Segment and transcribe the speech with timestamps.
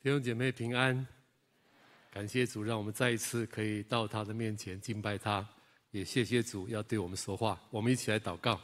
[0.00, 1.04] 弟兄姐妹平安，
[2.12, 5.44] 感谢主，让我们再一次可以到他的面前敬拜他，
[5.90, 7.60] 也谢谢主要对我们说话。
[7.68, 8.60] 我们一起来祷告。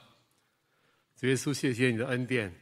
[1.17, 2.55] 主耶稣，谢谢你的恩典，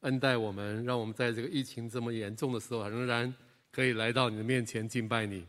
[0.00, 3.34] 恩待我们，让我们在这个疫情这么严重的时候，仍然
[3.72, 5.42] 可以来到你的面前敬拜你。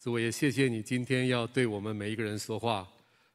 [0.00, 2.86] 主，我也谢谢你今天要对我们每一个人说话。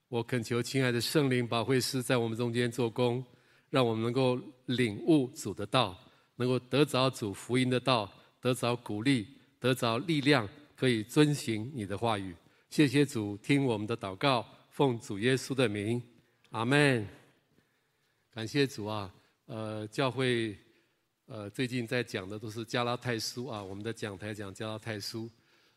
[0.09, 3.23] 我恳求亲爱的圣灵保惠师在我们中间做工，
[3.69, 5.97] 让我们能够领悟主的道，
[6.35, 8.11] 能够得着主福音的道。
[8.43, 9.25] 得着鼓励，
[9.57, 12.35] 得着力量，可以遵行你的话语。
[12.69, 16.03] 谢谢主，听我们的祷告，奉主耶稣的名，
[16.49, 17.07] 阿门。
[18.31, 19.09] 感谢主啊！
[19.45, 20.57] 呃，教会
[21.25, 25.31] 呃最近在讲的都是加拉太书啊，我们的讲台讲加拉太书。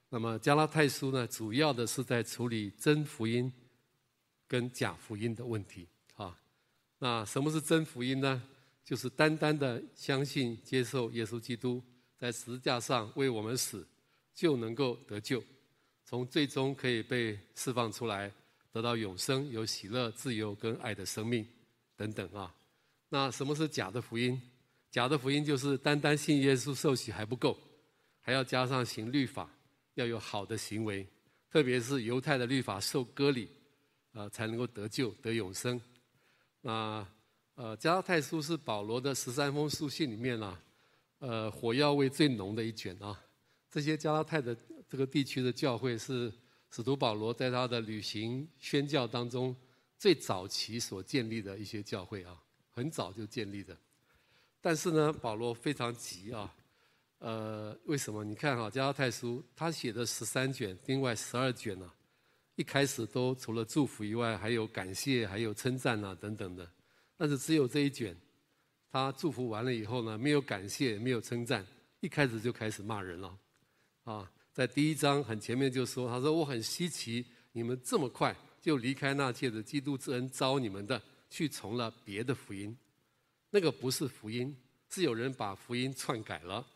[0.09, 3.53] 那么加拉太书呢，主要的是在处理真福音
[4.49, 6.37] 跟假福音的问题啊。
[6.99, 8.43] 那什么是真福音呢？
[8.85, 11.81] 就是单单的相信、接受耶稣基督。
[12.19, 13.87] 在十字架上为我们死，
[14.35, 15.43] 就能够得救，
[16.05, 18.33] 从最终可以被释放出来，
[18.73, 21.47] 得到永生，有喜乐、自由跟爱的生命
[21.95, 22.55] 等等啊。
[23.09, 24.41] 那什么是假的福音？
[24.91, 27.59] 假的福音就是单单信耶稣受洗还不够，
[28.21, 29.51] 还要加上行律法，
[29.95, 31.07] 要有好的行为，
[31.51, 33.49] 特别是犹太的律法受割礼，
[34.13, 35.79] 啊，才能够得救得永生。
[36.63, 37.07] 那
[37.57, 40.59] 呃，加拉太书是保罗的十三封书信里面啊。
[41.19, 43.19] 呃，火药味最浓的一卷啊！
[43.71, 44.55] 这些加拉太的
[44.87, 46.31] 这个地区的教会是
[46.71, 49.57] 使徒保罗在他的旅行宣教当中
[49.99, 52.39] 最早期所建立的一些教会啊，
[52.71, 53.75] 很早就建立的。
[54.61, 56.55] 但是呢，保罗非常急啊。
[57.19, 58.23] 呃，为什么？
[58.23, 61.91] 你看哈，加拉太书他写的十三卷，另外十二卷呢，
[62.57, 66.71] 一开始都除了祝福以外，还有感谢，还有称赞啊等等的。
[67.17, 68.15] 但是只有这一卷。
[68.97, 71.67] 他祝福完了以后呢，没有感谢，没有称赞，
[72.01, 73.39] 一开始就开始骂人了，
[74.05, 82.75] 啊，在第一章很前面就说，他说我很稀奇，你们这么快就离开那借着基督之恩招你们的，去从了别的福音，
[83.51, 84.57] 那个不是福音，
[84.89, 86.67] 是有人把福音篡改了。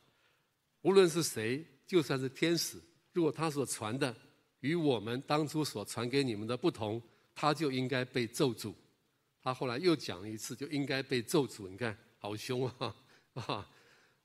[0.82, 2.78] 无论是谁，就算是天使，
[3.14, 4.14] 如果他所传的
[4.60, 7.00] 与我们当初所传给你们的不同，
[7.34, 8.74] 他就应该被咒诅。
[9.42, 11.66] 他后来又讲了一次，就应该被咒诅。
[11.66, 11.96] 你看。
[12.20, 12.94] 好凶啊！
[13.34, 13.68] 啊，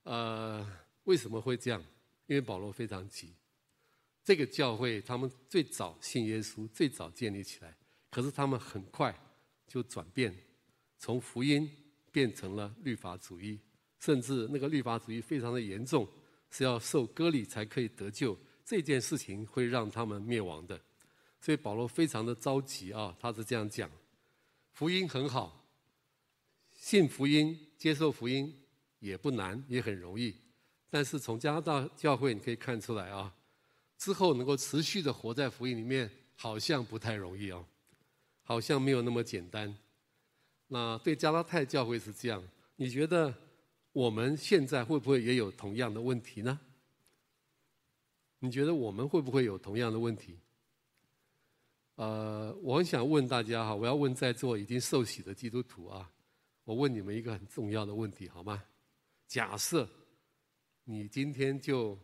[0.04, 1.84] 呃，为什么会这样？
[2.28, 3.34] 因为保罗非常急。
[4.24, 7.76] 这个教会他们最早信耶稣，最早建立起来，
[8.12, 9.18] 可是他们很快
[9.68, 10.36] 就转变，
[10.98, 11.70] 从福音
[12.12, 13.60] 变成了律法主义，
[14.00, 16.08] 甚至那个律法主义非常的严重，
[16.50, 18.38] 是要受割礼才可以得救。
[18.66, 20.82] 这件事情会让他们灭亡的，
[21.40, 23.16] 所以保罗非常的着急啊！
[23.20, 23.90] 他是这样讲：
[24.74, 25.65] 福音很好。
[26.86, 28.56] 信福音、接受福音
[29.00, 30.36] 也不难，也很容易。
[30.88, 33.34] 但是从加拿大教会你可以看出来啊，
[33.98, 37.66] 之后能够持续的活在福音里面，好像不太容易哦，
[38.44, 39.76] 好像没有那么简单。
[40.68, 42.40] 那对加拉太教会是这样，
[42.76, 43.34] 你觉得
[43.92, 46.60] 我们现在会不会也有同样的问题呢？
[48.38, 50.38] 你觉得我们会不会有同样的问题？
[51.96, 56.12] 呃，我很想问大家哈，我要问在座已经受洗的基督徒啊。
[56.66, 58.62] 我问你们一个很重要的问题，好吗？
[59.28, 59.88] 假设
[60.84, 61.98] 你今天就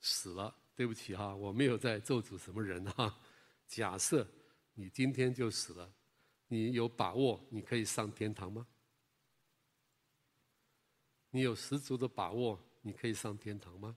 [0.00, 3.18] 死了，对不起哈，我没有在咒诅什么人哈。
[3.66, 4.26] 假设
[4.74, 5.90] 你今天就死了，
[6.46, 8.66] 你有把握你可以上天堂吗？
[11.30, 13.96] 你有十足的把握你可以上天堂吗？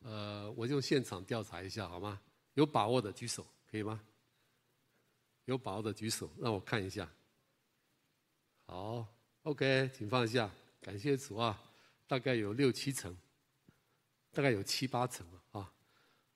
[0.00, 2.20] 呃，我就现场调查一下好吗？
[2.52, 4.02] 有把握的举手，可以吗？
[5.46, 7.10] 有把握的举手，让我看一下。
[8.72, 9.06] 好
[9.42, 10.50] ，OK，请放下，
[10.80, 11.62] 感谢主啊，
[12.06, 13.14] 大概有六七成，
[14.30, 15.72] 大概有七八成了啊。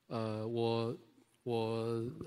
[0.05, 0.95] 呃，我
[1.41, 1.57] 我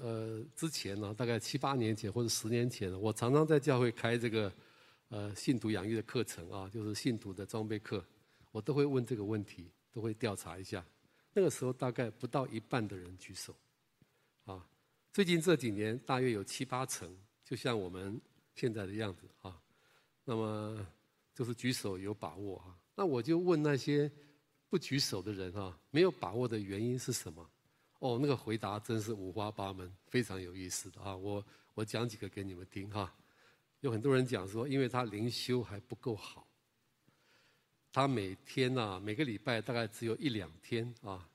[0.03, 4.53] 呃之前呢，大概七八年前或者十年前，我常常在教会开这个
[5.11, 8.05] 呃信徒养育的课程啊，就是信徒的装备课，
[8.51, 10.85] 我都会问这个问题，都会调查一下。
[11.33, 13.55] 那个时候大概不到一半的人举手，
[14.45, 14.69] 啊，
[15.13, 18.21] 最近这几年大约有七八成，就像我们
[18.57, 19.57] 现在的样子啊。
[20.25, 20.87] 那么
[21.35, 24.11] 就是举手有把握啊，那我就问那些
[24.69, 27.51] 不举手的人哈，没有把握的原因是什么？
[27.99, 31.15] 哦，那个回答真是五花八门，非常有意思的啊。
[31.17, 31.45] 我
[31.75, 33.13] 我讲几个给你们听哈。
[33.81, 36.47] 有很多人讲说，因为他灵修还不够好，
[37.93, 41.29] 他每天呐，每个礼拜大概只有一两天啊，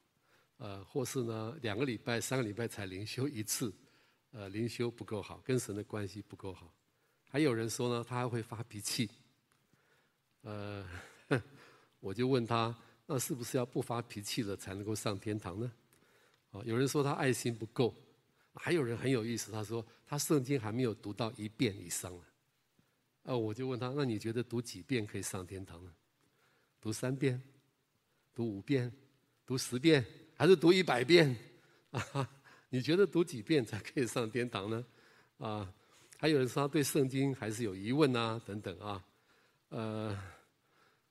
[0.57, 3.73] 呃，或是呢两个礼拜、三个礼拜才灵修一次，
[4.31, 6.71] 呃，灵修不够好，跟神的关系不够好。
[7.35, 9.11] 还有人说呢，他还会发脾气。
[10.43, 10.87] 呃，
[11.99, 12.73] 我就问他，
[13.05, 15.69] 那是不是要不发脾气了才能够上天堂呢？
[16.51, 17.93] 啊，有人说他爱心不够，
[18.53, 22.23] 还有人很有意思，他说他圣经还没有读到一遍以上呢。
[23.23, 25.93] 啊，我就问他，那你觉得读几遍可以上天堂呢？
[26.79, 27.43] 读三遍，
[28.33, 28.89] 读五遍，
[29.45, 30.05] 读十遍，
[30.37, 31.35] 还是读一百遍？
[31.91, 32.29] 啊，
[32.69, 34.85] 你觉得读几遍才可以上天堂呢？
[35.39, 35.73] 啊，
[36.25, 39.05] 还有人说他对圣经还是有疑问啊，等等啊，
[39.69, 40.19] 呃，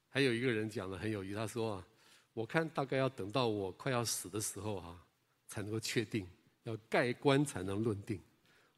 [0.09, 1.87] 还有一个人讲的很有意思，他说啊，
[2.33, 5.01] 我看大概要等到我快要死的时候啊，
[5.47, 6.27] 才能够确定，
[6.65, 8.21] 要盖棺才能论定。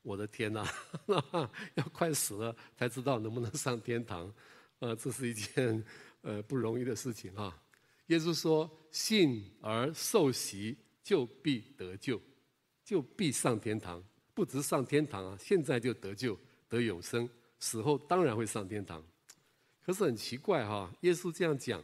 [0.03, 0.71] 我的天哪，
[1.73, 4.31] 要快死了才知道能不能上天堂，
[4.81, 5.82] 呃，这是一件。
[6.21, 7.59] 呃，不容易的事情啊！
[8.09, 12.21] 耶稣说：“信而受洗，就必得救，
[12.85, 14.05] 就必上天堂。
[14.37, 16.38] 不只上天堂啊，现在就得救，
[16.69, 17.27] 得永生。
[17.59, 19.03] 死后当然会上天堂。
[19.83, 21.83] 可是很奇怪哈、耶稣这样讲，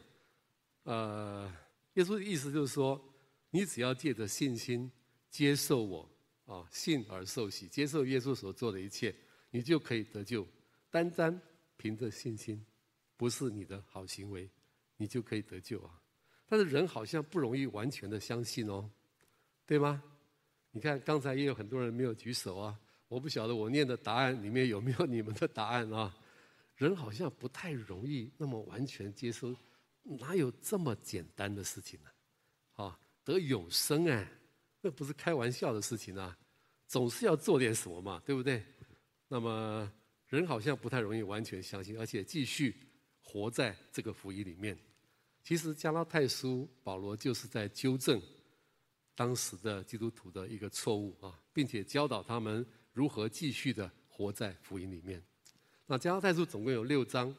[0.82, 1.50] 呃，
[1.94, 3.02] 耶稣的意思就是说，
[3.48, 4.92] 你只要借着信心
[5.30, 6.06] 接受我
[6.44, 9.14] 啊，信而受洗，接受耶稣所做的一切，
[9.50, 10.46] 你就可以得救。
[10.90, 11.40] 单单
[11.78, 12.62] 凭着信心。”
[13.14, 14.50] 不是你的好行为，
[14.96, 16.02] 你就可以得救啊！
[16.48, 18.90] 但是人好像不容易完全的相信哦，
[19.64, 20.02] 对吗？
[20.72, 22.76] 你看刚才也有很多人没有举手啊，
[23.06, 26.12] 我不晓得我念的答案里面有没有你们的答案啊？
[26.74, 29.54] 人好像不太容易那么完全接受，
[30.02, 32.10] 哪有这么简单的事情呢？
[32.72, 34.26] 啊，得永生哎，
[34.80, 36.36] 那不是开玩笑的事情啊，
[36.88, 38.64] 总是要做点什么嘛，对不对？
[39.28, 39.88] 那么
[40.26, 42.74] 人好像不太容易完全相信，而且继续。
[43.24, 44.76] 活在这个福音里面，
[45.44, 48.20] 其实加拉太书保罗就是在纠正
[49.14, 55.22] 当时的基督徒的一个错误啊，并且教导他们如何继续的活在福音里面。
[55.86, 57.34] 那加拉太书总共有六章，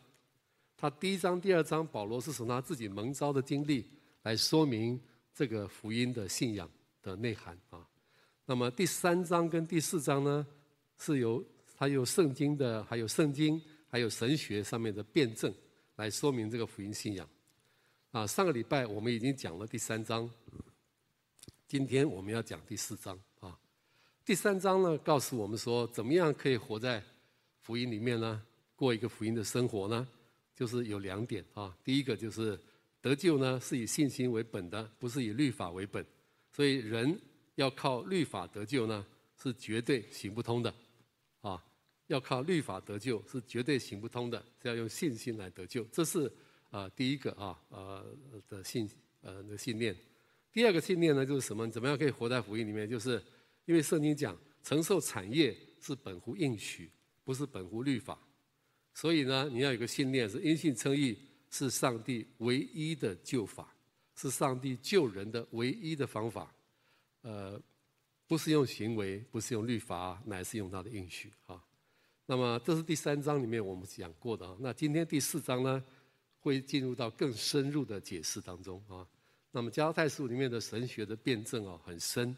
[0.77, 3.85] 他第一章、第二章，保罗是从他自己蒙召的经历
[4.21, 4.99] 来说明
[5.33, 6.69] 这个福音的信仰
[7.01, 7.87] 的内涵啊。
[8.45, 10.45] 那么第三章跟第四章呢，
[10.97, 11.43] 是由
[11.75, 15.53] 他有圣经的，还有圣经，还有神学上面的辩证。
[15.95, 17.29] 来说明这个福音信仰，
[18.09, 20.27] 啊，上个礼拜我们已经讲了第三章，
[21.73, 23.57] 今天我们要讲第四章啊。
[24.23, 27.03] 第三章呢，告诉我们说，怎么样可以活在
[27.61, 28.39] 福音里面呢？
[28.75, 30.07] 过一个福音的生活呢？
[30.55, 31.75] 就是有两点啊。
[31.83, 32.59] 第一个就是
[33.01, 36.05] 得救呢，是以信心为本的，不是以律法为本。
[36.51, 37.19] 所以人
[37.55, 39.03] 要靠律法得救呢，
[39.41, 40.71] 是绝对行不通的，
[41.41, 41.65] 啊。
[42.05, 45.83] 要靠律法得救是绝对行不通的，是要用信心来得救。
[45.85, 46.31] 这是
[46.69, 48.05] 啊、第一个啊呃
[48.47, 48.87] 的信
[49.21, 49.95] 呃的信念。
[50.53, 51.67] 第二个信念呢，就是什么？
[51.67, 52.88] 怎么样可以活在福音里面？
[52.88, 53.21] 就是
[53.65, 56.91] 因为圣经讲承受产业是本乎应许，
[57.23, 58.19] 不是本乎律法。
[58.94, 61.17] 所以呢，你要有个信念是因信称义
[61.50, 63.75] 是上帝唯一的救法，
[64.15, 66.53] 是上帝救人的唯一的方法。
[67.21, 67.59] 呃，
[68.27, 71.59] 不是用行为，不是用律法，乃是用他的应许啊。
[72.27, 74.56] 那么这是第三章里面我们讲过的啊。
[74.59, 75.83] 那今天第四章呢，
[76.39, 79.07] 会进入到更深入的解释当中啊。
[79.55, 82.35] 那么加太书里面的神学的辩证啊，很深，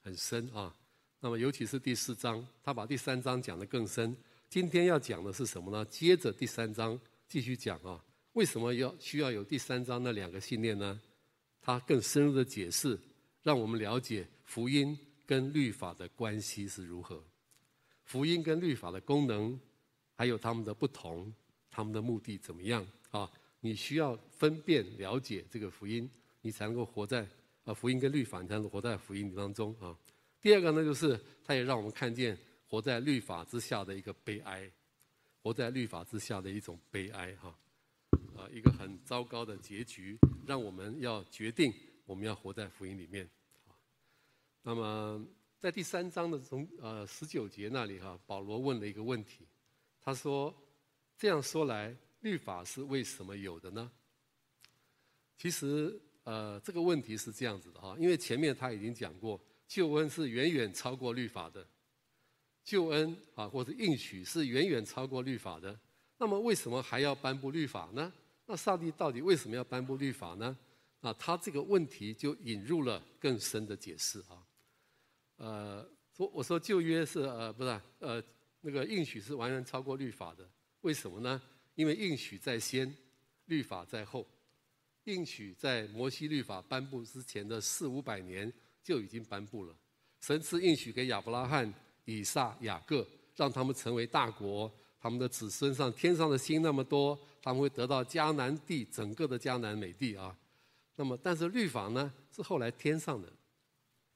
[0.00, 0.72] 很深啊。
[1.18, 4.16] 那么尤其是第四章，他把第三章讲得更深。
[4.48, 5.84] 今天要讲的是什么呢？
[5.86, 8.00] 接着第三章继续讲啊。
[8.34, 11.00] 为什么要需要有第三章那两个信念呢？
[11.60, 12.96] 他更深入的解释，
[13.42, 14.96] 让我们了解福音
[15.26, 17.20] 跟律法的关系是如何。
[18.04, 19.58] 福音跟律法的功能，
[20.14, 21.34] 还有他们的不同，
[21.72, 23.28] 他们的目的怎么样啊？
[23.58, 26.08] 你需要分辨了解这个福音，
[26.42, 27.26] 你才能够活在
[27.64, 29.96] 啊福音跟律法，你才能活在福音当中啊。
[30.42, 32.36] 第二个呢，就是它也让我们看见
[32.68, 34.70] 活在律法之下的一个悲哀，
[35.42, 37.56] 活在律法之下的一种悲哀哈，
[38.36, 41.72] 啊一个很糟糕的结局，让我们要决定
[42.04, 43.26] 我们要活在福音里面。
[44.62, 45.26] 那么。
[45.62, 49.46] 在第三章的从呃十九节那里哈，保罗问了一个问题，
[50.00, 50.52] 他说
[51.16, 53.88] ：“这样说来，律法是为什么有的呢？”
[55.38, 61.66] 其实呃这个问题是这样子的哈，因为前面他已经讲过，救恩是远远超过律法的，
[62.62, 65.78] 救恩啊或者应许是远远超过律法的。
[66.18, 68.12] 那么为什么还要颁布律法呢？
[68.46, 70.56] 那上帝到底为什么要颁布律法呢？
[71.00, 74.46] 啊，他这个问题就引入了更深的解释啊。
[75.36, 78.22] 呃，说我说旧约是呃不是呃
[78.60, 80.48] 那个应许是完全超过律法的，
[80.82, 81.42] 为什么呢？
[81.74, 82.94] 因为应许在先，
[83.46, 84.24] 律法在后。
[85.04, 89.74] 应许在摩西律法颁布之前的四五百年就已经颁布了。
[90.20, 91.72] 神赐应许给亚伯拉罕、
[92.04, 100.36] 以撒、雅各，让他们成为大国，他们的子孙上天上的星那么多，他们会得到迦南地整个的迦南美地啊。
[100.94, 103.32] 那么，但是律法呢，是后来添上的，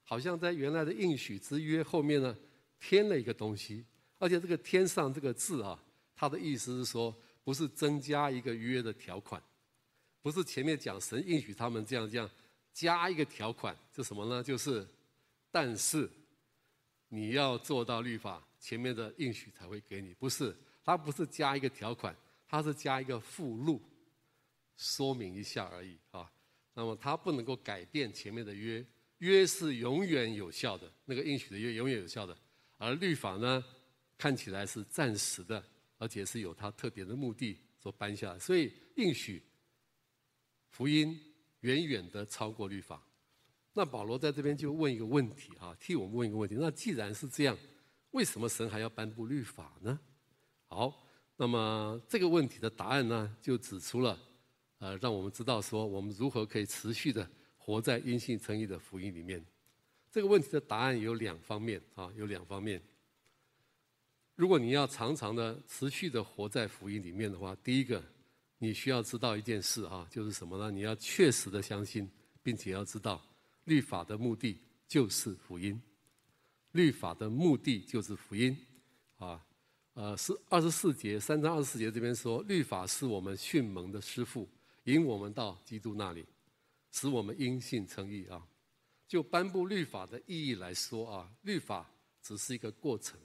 [0.05, 2.37] 好像在原来的应许之约后面呢，
[2.79, 3.85] 添了一个东西。
[4.19, 5.79] 而且这个“添上”这个字啊，
[6.15, 7.15] 它的意思是说，
[7.45, 9.43] 不是增加一个约的条款，
[10.27, 12.29] 不是前面讲神应许他们这样这样
[12.73, 14.43] 加一个条款，是什么呢？
[14.43, 14.85] 就是，
[15.53, 16.11] 但是
[17.07, 20.53] 你要做到律法前面的应许才会给你，不是，
[20.83, 22.13] 它不是加一个条款，
[22.49, 23.81] 它是加一个附录，
[24.77, 26.29] 说明一下而已啊。
[26.75, 28.85] 那么它不能够改变前面的约，
[29.19, 32.37] 约是永远有效的，那个应许的约永远有效的，
[32.79, 33.65] 而律法呢，
[34.19, 35.63] 看起来是暂时的，
[35.99, 39.41] 而且是有它特别的目的所颁下来，所以应许
[40.77, 41.19] 福音
[41.61, 43.03] 远远的超过律法。
[43.73, 47.57] 那保罗在这边就问一个问题啊，替我们问一个问题：那既然是这样，
[48.11, 49.99] 为什么神还要颁布律法呢？
[50.67, 51.03] 好，
[51.39, 54.19] 那么这个问题的答案呢，就指出了。
[54.77, 59.43] 呃，让我们知道说，我们如何可以持续的活在因信称义的福音里面。
[60.11, 62.83] 这个问题的答案有两方面啊，有两方面。
[64.35, 68.03] 如果你要常常的持续的活在福音里面的话，第一个，
[68.59, 70.71] 你需要知道一件事啊，就是什么呢？
[70.71, 72.11] 你要确实的相信，
[72.43, 73.23] 并且要知道，
[73.65, 74.59] 律法的目的
[74.89, 75.81] 就是福音。
[76.73, 78.57] 律法的目的就是福音，
[79.19, 79.45] 啊，
[79.95, 84.49] 呃，是二十四节，三章二十四节这边说，律法是我们训蒙的师傅。
[84.85, 86.25] 引我们到基督那里，
[86.93, 88.47] 使我们因信称义啊！
[89.09, 91.91] 就颁布律法的意义来说啊，律法
[92.23, 93.19] 只是一个过程，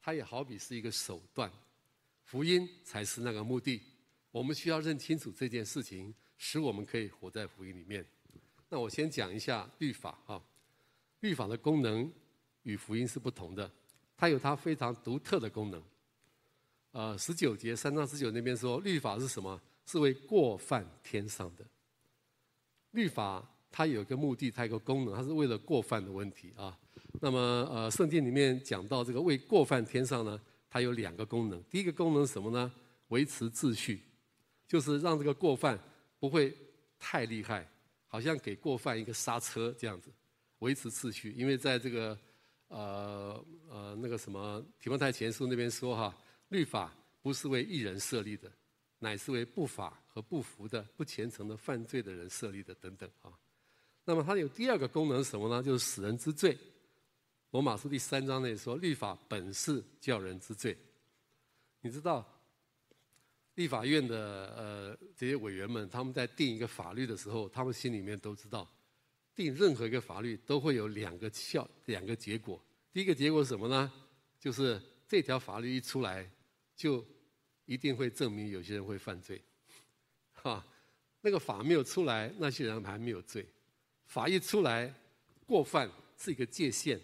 [0.00, 1.52] 它也好比是一个手段，
[2.24, 3.80] 福音才是那个目的。
[4.30, 8.04] 我们需要认清楚这件事情，使我们可以活在福音里面。
[8.68, 10.42] 那我先讲一下律法啊，
[11.20, 12.10] 律法的功能
[12.64, 13.70] 与福音是不同的，
[14.16, 15.82] 它有它非常独特的功能。
[16.90, 19.60] 呃，十九节三章十九那边说，律法是什么？
[19.86, 21.64] 是为过犯添上的
[22.92, 26.76] 律法，它有一个目的，它有一个功能，它是为了过犯的问题啊。
[27.20, 27.38] 那么，
[27.70, 30.40] 呃，圣经里面讲到这个为过犯添上呢，
[30.74, 31.62] 它有两个功能。
[31.70, 32.72] 第一个功能是什么呢？
[33.10, 34.02] 维持秩序，
[34.66, 35.78] 就是让这个过犯
[36.18, 36.52] 不会
[36.98, 37.64] 太厉害，
[38.08, 40.10] 好像给过犯一个刹车这样子，
[40.58, 41.30] 维持秩序。
[41.36, 42.18] 因为在这个
[42.66, 46.12] 呃呃那个什么提摩太前书那边说哈，
[46.48, 48.50] 律法不是为一人设立的。
[48.98, 53.30] 乃是为不法和不服的、不虔诚的、犯罪的人设立的等等啊。
[54.04, 55.62] 那么它有第二个功能是什么呢？
[55.62, 56.58] 就是使人知罪。
[57.54, 60.76] 罗马书第三章内说，律法本是叫人知罪。
[61.82, 62.28] 你知道，
[63.54, 68.68] 立法院的呃这些委员们，他们在定一个法律的时候，他们心里面都知道，
[69.36, 72.60] 定任何一个法律都会有两个效、两个结果。
[72.92, 73.92] 第一个结果是什么呢？
[74.40, 76.28] 就是这条法律一出来
[76.74, 77.06] 就。
[77.66, 79.40] 一定会证明有些人会犯罪，
[80.34, 80.62] 哈，
[81.22, 83.46] 那个法没有出来，那些人还没有罪。
[84.04, 84.92] 法一出来，
[85.46, 87.00] 过犯是一个界限，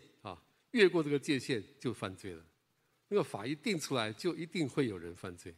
[0.73, 2.45] 越过这个界限就犯罪了。
[3.09, 5.55] 那个法一定出来，就一定会有人犯罪。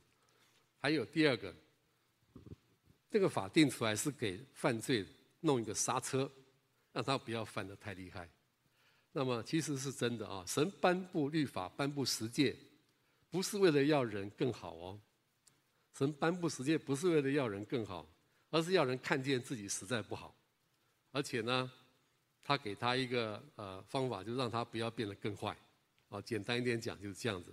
[0.78, 1.54] 还有第二个，
[3.10, 5.06] 这个法定出来是给犯罪
[5.40, 6.30] 弄一个刹车，
[6.92, 8.28] 让他不要犯得太厉害。
[9.12, 12.56] 那么其实是真的啊，神颁布律法，颁布十诫。
[13.30, 15.00] 不是为了要人更好哦，
[15.96, 18.06] 神颁布十诫不是为了要人更好，
[18.50, 20.36] 而是要人看见自己实在不好，
[21.12, 21.72] 而且呢，
[22.56, 25.56] 他给他一个呃方法，就让他不要变得更坏，
[26.10, 27.50] 啊，简单一点讲就是这样子。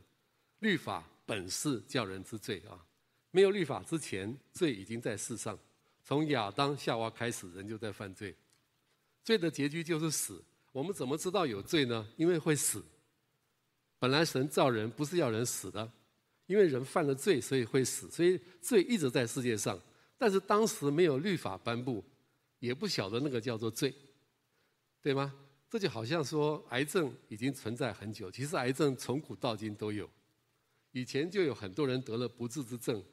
[0.60, 2.78] 律法本是叫人知罪啊，
[3.32, 5.58] 没有律法之前，罪已经在世上，
[6.04, 8.36] 从亚当夏娃开始，人就在犯罪，
[9.24, 10.44] 罪的结局就是死。
[10.74, 12.06] 我们怎么知道有罪呢？
[12.18, 12.84] 因为会死。
[14.00, 15.90] 本来神造人不是要人死的，
[16.46, 19.80] 因为人犯了罪，所以会死，所以罪一直在世界上。
[20.18, 22.04] 但是当时没有律法颁布，
[22.60, 23.94] 也不晓得那个叫做罪，
[25.02, 25.34] 对吗？
[25.70, 30.10] 这就好像说癌症已经存在很久，其实癌症从古到今都有，
[30.92, 33.04] 以前就有很多人得了不治之症，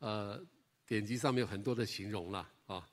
[0.00, 0.38] 呃，
[0.86, 2.86] 典籍上面有很多的形容了啊。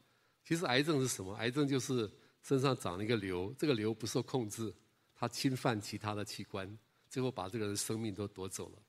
[0.44, 1.34] 其实癌症是什么？
[1.36, 2.10] 癌症就是
[2.42, 4.74] 身上长了一个瘤，这个瘤不受控制，
[5.14, 6.78] 它侵犯其他的器官。
[7.10, 8.82] 最后把这个人生命都夺走了。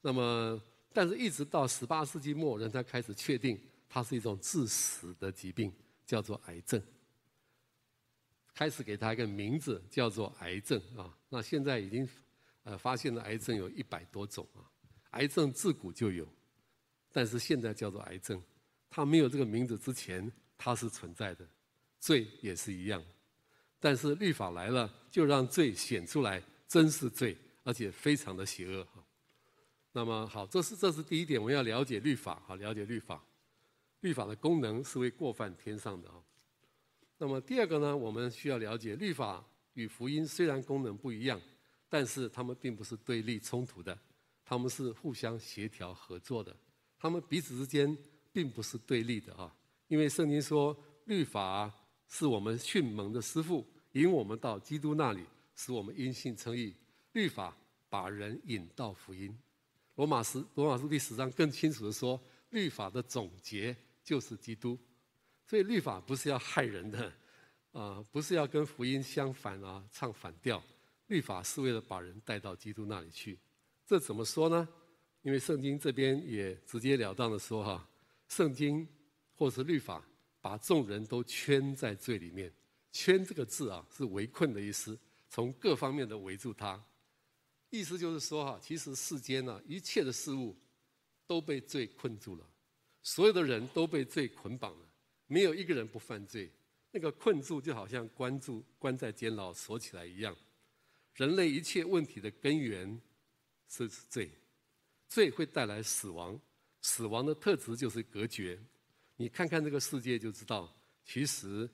[0.00, 0.60] 那么，
[0.92, 3.56] 但是一直到十八世纪末，人才开始确定
[3.88, 5.72] 它是一种致死的疾病，
[6.04, 6.82] 叫做癌症。
[8.54, 11.16] 开始给它一个名字，叫做癌症啊。
[11.28, 12.08] 那现在已经
[12.64, 14.64] 呃发现了癌症有一百多种啊。
[15.10, 16.26] 癌症自古就有，
[17.12, 18.42] 但是现在叫做癌症。
[18.88, 21.46] 它没有这个名字之前，它是存在的。
[21.98, 23.02] 罪也是一样，
[23.78, 27.36] 但是律法来了，就让罪显出来，真是罪。
[27.62, 29.04] 而且非常的邪恶哈。
[29.92, 33.22] 那么好，这是这是第一点，我们要了解律法哈，了解律法。
[34.00, 36.14] 律法的功能是为过犯添上的啊。
[37.22, 41.38] 那么第二个呢，我们需要了解，律法与福音虽然功能不一样，
[41.86, 43.96] 但是他们并不是对立冲突的，
[44.42, 46.56] 他们是互相协调合作的，
[46.98, 47.94] 他们彼此之间
[48.32, 49.54] 并不是对立的啊。
[49.88, 50.74] 因为圣经说，
[51.04, 51.70] 律法
[52.08, 55.22] 是我们训蒙的师傅，引我们到基督那里，
[55.54, 56.74] 使我们因信称义。
[57.12, 57.54] 律法
[57.90, 59.38] 把人引到福音。
[59.96, 64.78] 罗马书罗马书第十章更清楚地说，律法的总结就是基督。
[65.50, 67.12] 所以律法不是要害人的，
[67.72, 70.62] 啊、不是要跟福音相反啊，唱反调。
[71.08, 73.36] 律法是为了把人带到基督那里去。
[73.84, 74.68] 这怎么说呢？
[75.22, 77.88] 因为圣经这边也直截了当的说哈，
[78.28, 78.86] 圣经
[79.34, 80.06] 或是律法
[80.40, 82.52] 把众人都圈在罪里面。
[82.92, 84.96] 圈这个字啊，是围困的意思，
[85.28, 86.80] 从各方面的围住他。
[87.70, 90.56] 意思就是说哈，其实世间呢、一切的事物
[91.26, 92.46] 都被罪困住了，
[93.02, 94.86] 所有的人都被罪捆绑了。
[95.30, 96.50] 没有一个人不犯罪，
[96.90, 100.36] 那个困住就好像关住、关在监牢锁起来一样。
[101.14, 103.00] 人类一切问题的根源
[103.68, 104.28] 是罪，
[105.06, 106.38] 罪会带来死亡，
[106.82, 108.58] 死亡的特质就是隔绝。
[109.14, 111.70] 你看看这个世界就知道，其实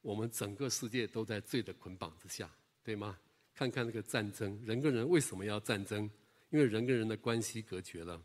[0.00, 2.50] 我们整个世界都在罪的捆绑之下，
[2.82, 3.18] 对吗？
[3.54, 6.10] 看看那个战争，人跟人为什么要战争？
[6.48, 8.22] 因为人跟人的关系隔绝了，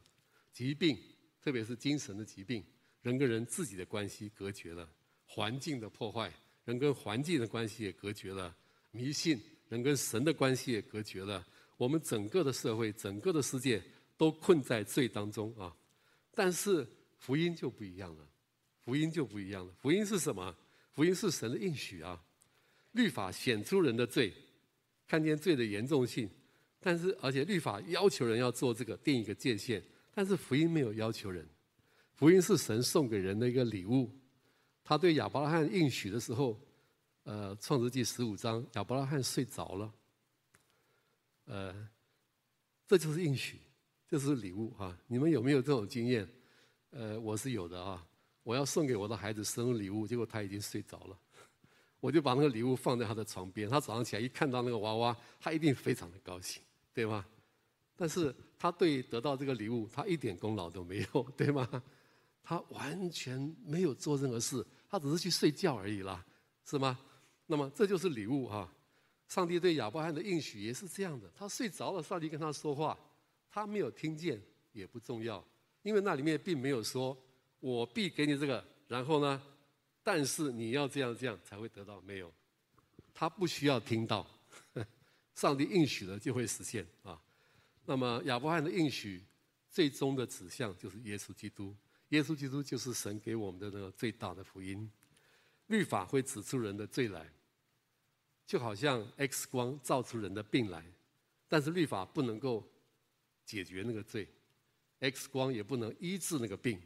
[0.54, 0.98] 疾病，
[1.42, 2.64] 特别是精神的疾病。
[3.02, 4.88] 人跟人自己的关系隔绝了，
[5.26, 6.32] 环境的破坏，
[6.66, 8.56] 人跟环境的关系也隔绝了，
[8.92, 11.46] 迷信，人跟神的关系也隔绝了。
[11.78, 13.82] 我们整个的社会，整个的世界
[14.18, 15.76] 都困在罪当中啊！
[16.34, 18.28] 但是福音就不一样了，
[18.86, 19.74] 福音就不一样了。
[19.82, 20.56] 福音是什么？
[20.94, 22.22] 福音是神的应许啊！
[22.92, 24.32] 律法显出人的罪，
[25.08, 26.30] 看见罪的严重性，
[26.80, 29.82] 但是而且律法要求人要做这个，定一个界限，
[30.14, 31.48] 但是福音没有要求人。
[32.22, 34.08] 福音是神送给人的一个礼物。
[34.84, 36.56] 他对亚伯拉罕应许的时候，
[37.24, 39.94] 呃，《创世记》十五章，亚伯拉罕睡着了。
[41.46, 41.90] 呃，
[42.88, 43.58] 这就是应许，
[44.08, 44.96] 这是礼物啊！
[45.08, 46.30] 你们有没有这种经验？
[46.92, 48.06] 呃，我是有的啊。
[48.44, 51.18] 我要送给我的孩子生日礼物，结果他已经睡着了。
[52.00, 56.62] 我就把那个礼物放在他的床边，他早上起来一看到那个娃娃，他一定非常的高兴，
[56.94, 57.26] 对吗？
[57.96, 61.68] 但是他对得到这个礼物，他一点功劳都没有，对吗？
[62.44, 66.26] 他完全没有做任何事，他只是去睡觉而已啦，
[66.66, 67.00] 是吗？
[67.46, 68.72] 那么这就是礼物哈。
[69.28, 72.98] 上帝对亚伯拉罕的应许也是这样的，他睡着了，上帝跟他说话，
[73.50, 74.42] 他没有听见
[74.74, 75.42] 也不重要，
[75.84, 77.18] 因为那里面并没有说
[77.62, 79.42] “我必给你这个”，然后呢，
[80.04, 82.34] 但是你要这样这样才会得到，没有，
[83.14, 84.28] 他不需要听到，
[85.36, 87.18] 上帝应许了就会实现啊。
[87.86, 89.24] 那么亚伯拉罕的应许
[89.70, 91.74] 最终的指向就是耶稣基督。
[92.12, 94.90] 耶稣基督就是神给我们的那个最大的福音。
[95.68, 97.26] 律法会指出人的罪来，
[98.46, 100.86] 就好像 X 光照出人的病来，
[101.48, 102.70] 但是律法不能够
[103.46, 104.28] 解决那个罪
[105.00, 106.82] ，X 光也不能医治那个病。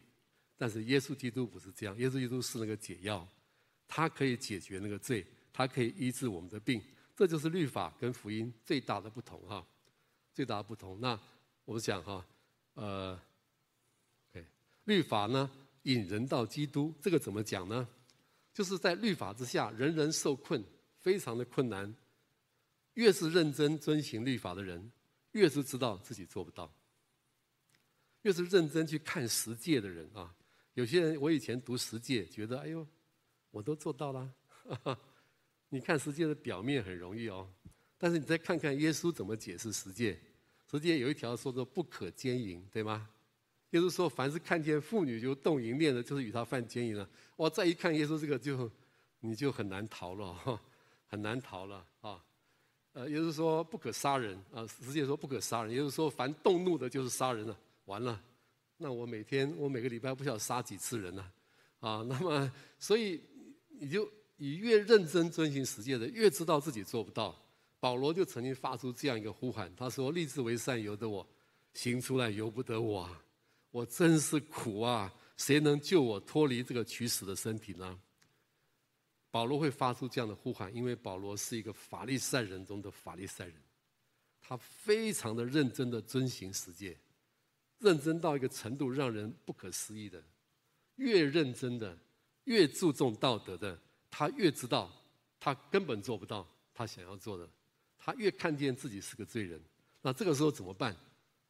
[0.55, 3.27] 但是耶稣基督不是这样，耶稣基督是那个解药，
[3.87, 6.79] 它可以解决那个罪，它可以医治我们的病。
[7.15, 9.65] 这就是律法跟福音最大的不同哈，
[10.31, 11.01] 最大的不同。
[11.01, 11.19] 那
[11.65, 12.23] 我们讲哈，
[12.75, 13.19] 呃。
[14.85, 15.51] 律法呢，
[15.83, 17.87] 引人到基督，这个怎么讲呢？
[18.53, 20.63] 就是在律法之下，人人受困，
[21.01, 21.93] 非常的困难。
[22.93, 24.89] 越是认真遵行律法的人，
[25.33, 26.73] 越是知道自己做不到。
[28.21, 30.33] 越是认真去看十诫的人啊，
[30.73, 32.87] 有些人我以前读十诫，觉得哎呦，
[33.51, 34.33] 我都做到了。
[35.69, 37.51] 你看十诫的表面很容易哦，
[37.97, 40.17] 但是你再看看耶稣怎么解释十诫。
[40.71, 43.09] 十诫有一条说做不可奸淫，对吗？
[43.75, 47.07] 耶稣说：“凡是看见妇女就动淫念的，就是与他犯奸淫了。”
[47.37, 47.49] 哇！
[47.49, 48.71] 再一看耶稣这个就，
[49.19, 50.33] 你就很难逃了，
[51.07, 52.23] 很难逃了啊！
[52.93, 55.73] 呃，耶稣说不可杀人啊，十诫说不可杀人。
[55.73, 57.57] 耶稣说凡动怒的，就是杀人了。
[57.83, 58.17] 完了，
[58.77, 61.31] 那我每天我每个礼拜不晓得杀几次人呢？
[61.81, 63.19] 啊， 那么所以
[63.67, 67.35] 你就你越认真遵循实践的，越知道自己做不到。
[67.81, 71.27] 保罗就曾经发出这样一个呼喊，他说：“立志为善由得我，
[71.73, 73.21] 行出来由不得我啊。”
[73.75, 75.13] 我真是苦啊！
[75.35, 77.99] 谁能救我脱离这个取死的身体呢？
[79.29, 83.55] 保罗会发出这样的呼喊，因为保罗是一个法利赛人中的法利赛人，
[84.41, 86.95] 他非常的认真的遵行实践，
[87.79, 90.23] 认真到一个程度让人不可思议的。
[90.95, 91.97] 越认真的，
[92.45, 93.77] 越注重道德的，
[94.09, 94.89] 他越知道
[95.37, 97.45] 他根本做不到他想要做的，
[97.97, 99.61] 他越看见自己是个罪人。
[100.01, 100.95] 那这个时候怎么办？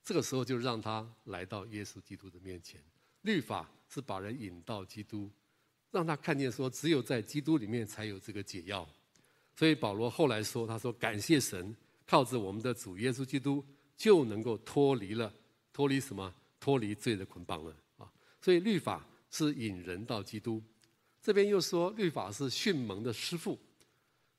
[0.06, 2.80] 这个时候就让他来到耶稣基督的面前。
[3.24, 5.32] 律法是把人引到基督，
[5.90, 8.88] 让他看见说，只有在基督里面才有这个解药。
[9.56, 13.66] 所以保罗后来说：“他说感谢神，靠着我们的主耶稣基督，
[13.98, 15.34] 就能够脱离了
[15.74, 16.32] 脱离什么？
[16.60, 18.12] 脱离罪的捆绑了啊！
[18.42, 20.62] 所以律法是引人到基督。
[21.22, 23.60] 这边又说律法是训蒙的师傅，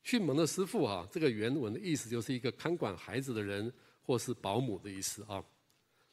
[0.03, 5.43] 训蒙的师傅啊，这个原文的意思就是一个看管孩子的人，或是保姆的意思啊。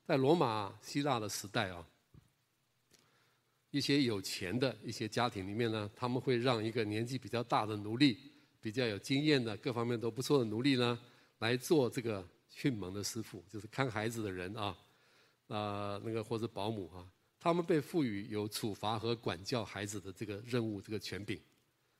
[0.06, 1.86] 在罗马、希腊的时代啊，
[3.70, 8.18] 一些有钱的一些家庭里面呢，他们会让一个年纪比较大的奴隶。”
[8.64, 10.98] 比较有经验的，各方面都不错的奴隶呢，
[11.40, 14.64] 来做这个训蒙的师傅，就是看孩子的人啊，
[15.48, 15.58] 啊、
[15.92, 17.06] 呃，那个或者保姆啊，
[17.38, 21.38] 他们被赋予有处罚和管教孩子的这个任务，这个权柄。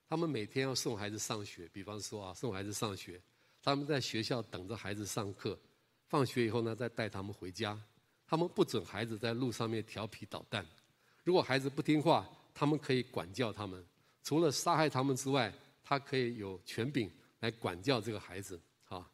[0.09, 3.21] 他们每天要送孩子上学，比方说啊，送孩子上学，
[3.62, 5.61] 他们在学校等着孩子上课，
[6.07, 7.79] 放学以后呢，再带他们回家。
[8.27, 10.65] 他们不准孩子在路上面调皮捣蛋。
[11.23, 13.85] 如果孩子不听话，他们可以管教他们，
[14.23, 15.53] 除了杀害他们之外。
[15.87, 17.11] 他可以有权柄
[17.41, 19.07] 来管教这个孩子，啊，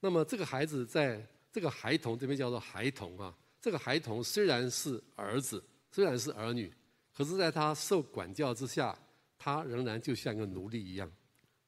[0.00, 1.22] 那么这个孩子在
[1.52, 6.72] 这个孩童这边叫做孩童啊，这个孩童虽然是儿子，虽然是儿女，
[7.14, 8.98] 可是在他受管教之下，
[9.36, 11.12] 他仍然就像个奴隶一样，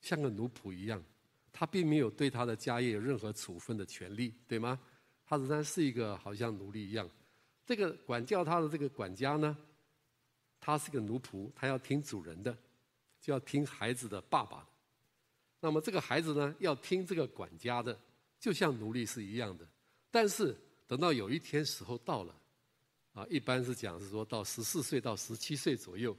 [0.01, 1.05] 像个奴仆一样，
[1.53, 4.81] 他并没有对他的家业有任何处分的权利，对吗？
[5.27, 7.11] 他仍然是一个好像奴隶一样。
[7.67, 9.57] 这个管教他的这个管家呢，
[10.61, 12.57] 他是个奴仆，他要听主人的。
[13.19, 14.67] 就要听孩子的爸爸的，
[15.59, 17.99] 那么这个孩子呢，要听这个管家的，
[18.39, 19.67] 就像奴隶是一样的。
[20.13, 22.41] 但是等到有一天时候到了，
[23.15, 26.17] 啊，一般是讲是说到十四岁到十七岁左右，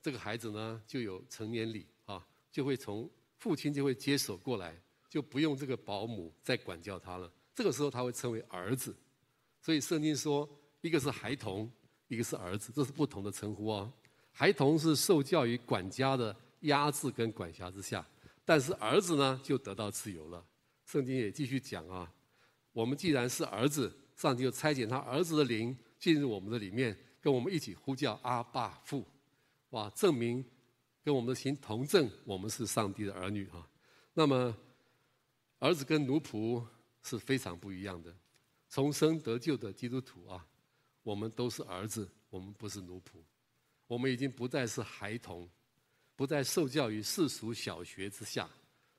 [0.00, 7.32] 这个孩子呢就有成年礼啊，就会从父亲就会接手过来，就不用这个保姆再管教他了。
[7.54, 8.94] 这个时候他会称为儿子，
[9.60, 10.48] 所以圣经说
[10.80, 11.70] 一个是孩童，
[12.06, 13.92] 一个是儿子，这是不同的称呼哦。
[14.30, 18.06] 孩童是受教于管家的压制跟管辖之下，
[18.44, 20.44] 但是儿子呢就得到自由了。
[20.86, 22.10] 圣经也继续讲啊，
[22.72, 29.04] 我们既然是儿子，上帝就差遣他儿子的灵进入我们的里面，跟我们一起呼叫阿爸父，
[29.70, 30.44] 哇，证明
[31.02, 33.68] 跟我们的心同证，我们是上帝的儿女啊。
[34.14, 34.56] 那么
[35.58, 36.64] 儿子跟奴仆
[37.02, 38.14] 是非常不一样的。
[38.68, 40.46] 重生得救的基督徒啊，
[41.02, 43.18] 我们都是儿子，我们不是奴仆。
[43.86, 45.48] 我们已经不再是孩童，
[46.14, 48.48] 不再受教于世俗小学之下。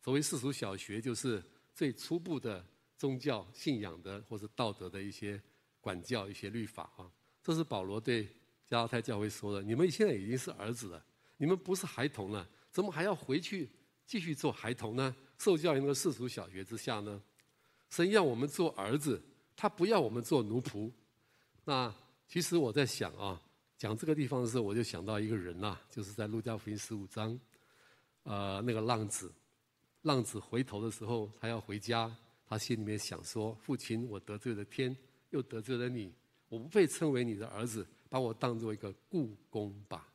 [0.02, 1.43] 所谓世俗小学，就是
[1.74, 2.65] 最初步的
[2.98, 5.39] 宗教信仰的或者道德的一些
[5.80, 7.12] 管教、一些律法啊。
[7.43, 8.28] 这是保罗对
[8.65, 11.06] 加拉太教会说的：你们现在已经是儿子了，
[11.38, 13.69] 你们不是孩童了，怎么还要回去
[14.08, 15.15] 继续做孩童呢？
[15.39, 17.19] 受教于那个世俗小学之下呢？
[17.89, 19.19] 神要我们做儿子，
[19.56, 20.91] 他不要我们做奴仆。
[21.65, 21.91] 那
[22.28, 23.41] 其实我在想啊。
[23.80, 27.39] 讲这个地方的时候，我就想到一个人呐、就是在路加福音十五章，
[28.23, 29.32] 呃，那个浪子，
[30.02, 32.13] 浪子回头的时候，他要回家，
[32.45, 34.93] 他心里面想说：“父亲，我得罪了天，
[35.30, 36.13] 又得罪了你，
[36.49, 40.10] 我不配称为你的儿子，把我当做一个雇工吧。”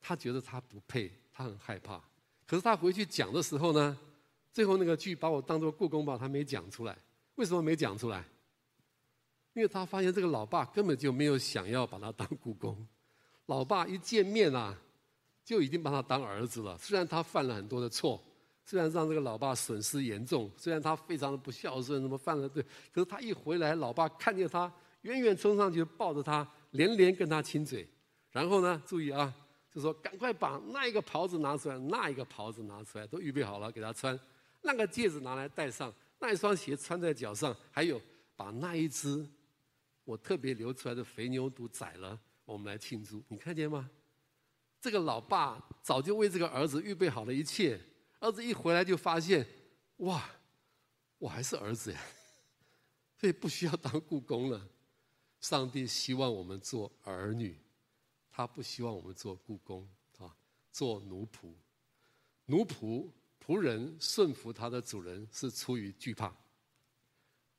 [0.00, 2.02] 他觉得他不配，他很害怕。
[2.46, 3.98] 可是他回去讲的时候呢，
[4.54, 6.96] 最后那个剧“把我当做雇工吧”，他没讲出来。
[7.34, 8.24] 为什么没讲出来？
[9.52, 12.86] 因为他发现这个老爸根本就没有想要把他当雇工，
[13.46, 14.76] 老爸一见面啊，
[15.44, 16.78] 就已经把他当儿子了。
[16.78, 18.22] 虽然他犯了很多的错，
[18.64, 27.88] 虽然让这个老爸损失严重，虽然他非常的不孝顺，什么犯了罪，可是他一回来，老爸看见他，远远冲上去抱着他，连连跟他亲嘴，
[28.30, 29.34] 然后呢，注意啊，
[29.72, 34.18] 就说赶快把那一个袍子拿出来，那一个袍子拿出来，都预备好了给他穿，
[34.64, 38.00] 那个戒指拿来戴上，那一双鞋穿在脚上，还有
[38.34, 39.24] 把那一只。
[40.04, 43.22] 我特别留出来的肥牛犊宰了，我们来庆祝。
[43.28, 43.88] 你看见吗？
[44.80, 47.80] 这个老爸早就为这个儿子预备好了一切。
[48.20, 49.46] 儿子一回来就发现，
[49.98, 50.28] 哇，
[51.18, 52.00] 我还是儿子呀，
[53.20, 54.68] 所以不需要当雇工了。
[55.40, 57.58] 上帝希望我们做儿女，
[58.30, 59.86] 他不希望我们做雇工
[60.18, 60.34] 啊，
[60.70, 61.52] 做奴仆。
[62.46, 63.08] 奴仆
[63.44, 66.34] 仆人顺服他的主人是出于惧怕，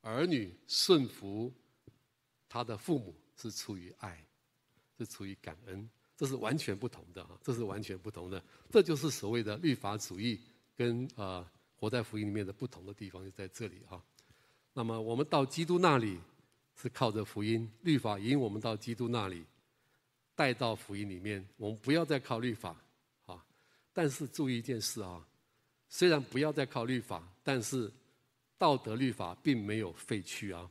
[0.00, 1.52] 儿女顺服。
[2.48, 4.24] 他的父母是出于爱，
[4.96, 7.38] 是出于感恩，这是完全不同的啊！
[7.42, 10.40] 这是完全不同的，这就是所谓的律法主义
[10.76, 14.02] 跟、呃、活在福音里面的不同的地方就在这里啊。
[14.72, 16.18] 那么我们到基督那里
[16.80, 19.44] 是靠着福音，律法引我们到基督那里，
[20.36, 22.80] 带到福音里面，我们不要再靠律法
[23.26, 23.44] 啊。
[23.92, 25.26] 但是注意一件事啊，
[25.88, 27.90] 虽然不要再靠律法，但是
[28.58, 30.70] 道德律法并没有废去啊。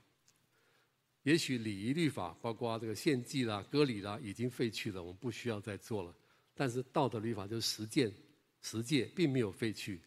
[1.24, 6.14] 也许礼仪律法，包括这个献祭啦、割礼啦，已经废去了，我们不需要再做了。
[6.54, 8.14] 但是道德律法就是实践、
[8.62, 10.00] 实践并没有废去。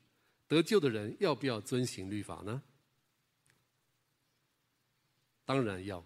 [0.47, 2.63] 得救的人要不要遵行律法呢？
[5.45, 6.05] 当然要。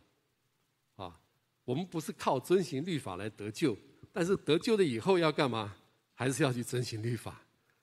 [0.96, 1.20] 啊，
[1.64, 3.76] 我们不是靠遵行律法来得救，
[4.12, 5.76] 但是得救了以后要干嘛？
[6.14, 7.42] 还是要去遵行律法，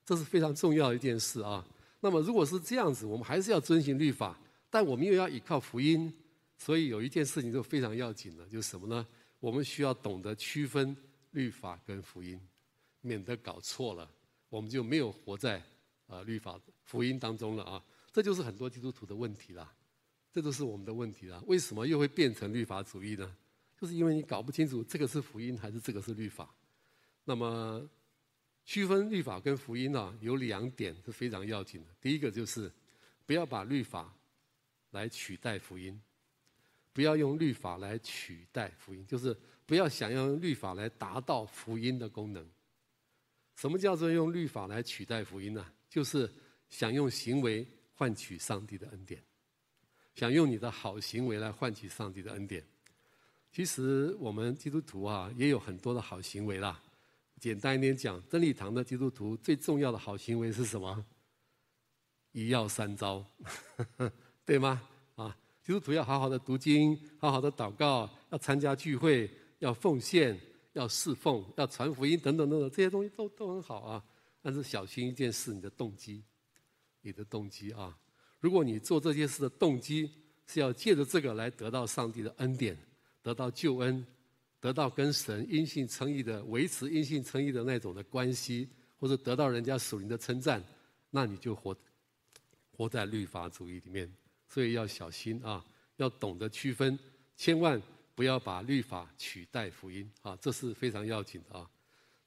[0.10, 1.64] 这是非常重要的一件事啊。
[2.00, 4.36] 那么如果是这样子，我们还是要遵循律法，
[4.68, 6.12] 但我们又要依靠福音，
[6.58, 9.06] 所以有一件事情就非常要紧了，就是什么呢？
[9.40, 10.98] 我们需要懂得区分
[11.30, 12.42] 律法跟福音，
[13.02, 14.10] 免得搞错了，
[14.50, 15.62] 我们就没有活在。
[16.08, 17.80] 啊，律法福音当中了啊，
[18.12, 19.72] 这就是很多基督徒的问题了，
[20.34, 21.40] 这都是我们的问题了。
[21.46, 23.32] 为什么又会变成律法主义呢？
[23.80, 26.50] 就是因为你搞不清楚这个是福音还是这个是律法。
[27.26, 27.88] 那么
[28.66, 31.88] 区分律法跟福音呢，有两点是非常要紧的。
[32.00, 32.72] 第一个就是
[33.26, 34.14] 不要把律法
[34.92, 36.00] 来取代福音，
[36.94, 42.48] 不要用律法来取代福音，就是不要想要用律法来达到福音的功能。
[43.56, 45.66] 什么叫做用律法来取代福音呢？
[45.90, 46.32] 就是
[46.70, 49.22] 想用行为换取上帝的恩典，
[50.14, 52.64] 想用你的好行为来换取上帝的恩典。
[53.52, 56.82] 其实我们基督徒啊，也有很多的好行为啦。
[57.40, 61.06] 简单一点讲，真理堂的基督徒最重要的好行为是什么？
[62.32, 63.26] 一要三招，
[64.46, 64.82] 对吗？
[65.16, 70.40] 啊，基督徒要好好的读经，好好的祷告，要参加聚会，要奉献，
[70.74, 74.04] 要侍奉，要传福音，等等等等，这些东西都都很好啊。
[74.42, 76.24] 但是小心一件事，你的动机，
[77.02, 77.98] 你的动机啊！
[78.40, 80.10] 如果你做这些事的动机
[80.46, 82.78] 是要借着这个来得到上帝的恩典，
[83.22, 84.06] 得到救恩，
[84.60, 88.68] 得到跟神因信称义的维持因信称义的那种的关系，
[89.00, 90.64] 或者得到人家属灵的称赞，
[91.10, 91.76] 那你就活
[92.72, 94.12] 活在律法主义里面。
[94.48, 95.64] 所以要小心啊，
[95.98, 96.98] 要懂得区分，
[97.38, 97.82] 千万
[98.16, 101.70] 不要把律法取代福音啊，这是非常要紧的啊。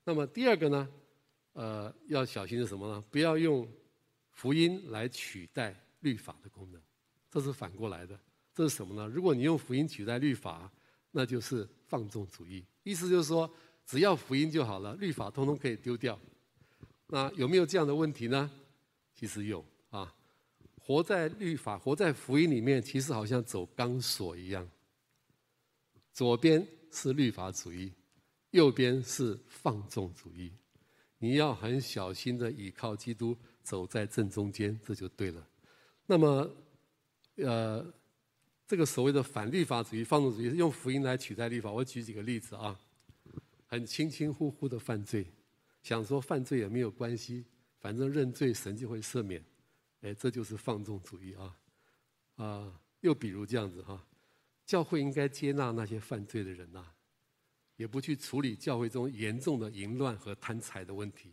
[0.04, 0.88] 那么第二个呢？
[1.54, 3.04] 呃，要小心是什么呢？
[3.10, 3.68] 不要用
[4.30, 6.80] 福音来取代律法的功能，
[7.30, 8.18] 这是反过来的。
[8.54, 9.06] 这是什么呢？
[9.06, 10.70] 如果你用福音取代律法，
[11.12, 12.64] 那就是放纵主义。
[12.82, 13.48] 意思就是说，
[13.86, 16.18] 只要福音就好了，律法通通可以丢掉。
[17.06, 18.50] 那有没有这样的问题呢？
[19.14, 20.12] 其实有啊。
[20.84, 24.68] 活在律法、活在福音里面，其实好像走钢索一样。
[26.12, 27.92] 左边是律法主义，
[28.50, 30.50] 右边是放纵主义。
[31.18, 35.46] 你要很小心的倚靠基督，走在正中间，这就对了。
[36.04, 36.50] 那么，
[37.36, 37.86] 呃，
[38.72, 41.70] 这个所谓的反律法主义、放纵主义，用福音来取代律法。
[41.70, 42.74] 我举几个例子啊，
[43.66, 45.26] 很轻轻忽忽的犯罪，
[45.82, 47.44] 想说犯罪也没有关系，
[47.80, 49.44] 反正认罪神就会赦免，
[50.00, 51.54] 哎，这就是放纵主义啊。
[52.36, 54.02] 啊，又比如这样子哈，
[54.64, 56.82] 教会应该接纳那些犯罪的人呐。
[57.76, 61.30] 也不去处理教会中严重的淫乱和贪财的问题，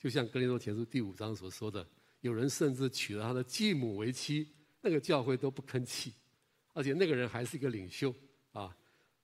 [0.00, 1.86] 就像哥林多前书第五章所说的，
[2.22, 4.48] 有人甚至娶了他的继母为妻，
[4.80, 6.12] 那个教会都不吭气，
[6.72, 8.14] 而且那个人还是一个领袖
[8.52, 8.76] 啊。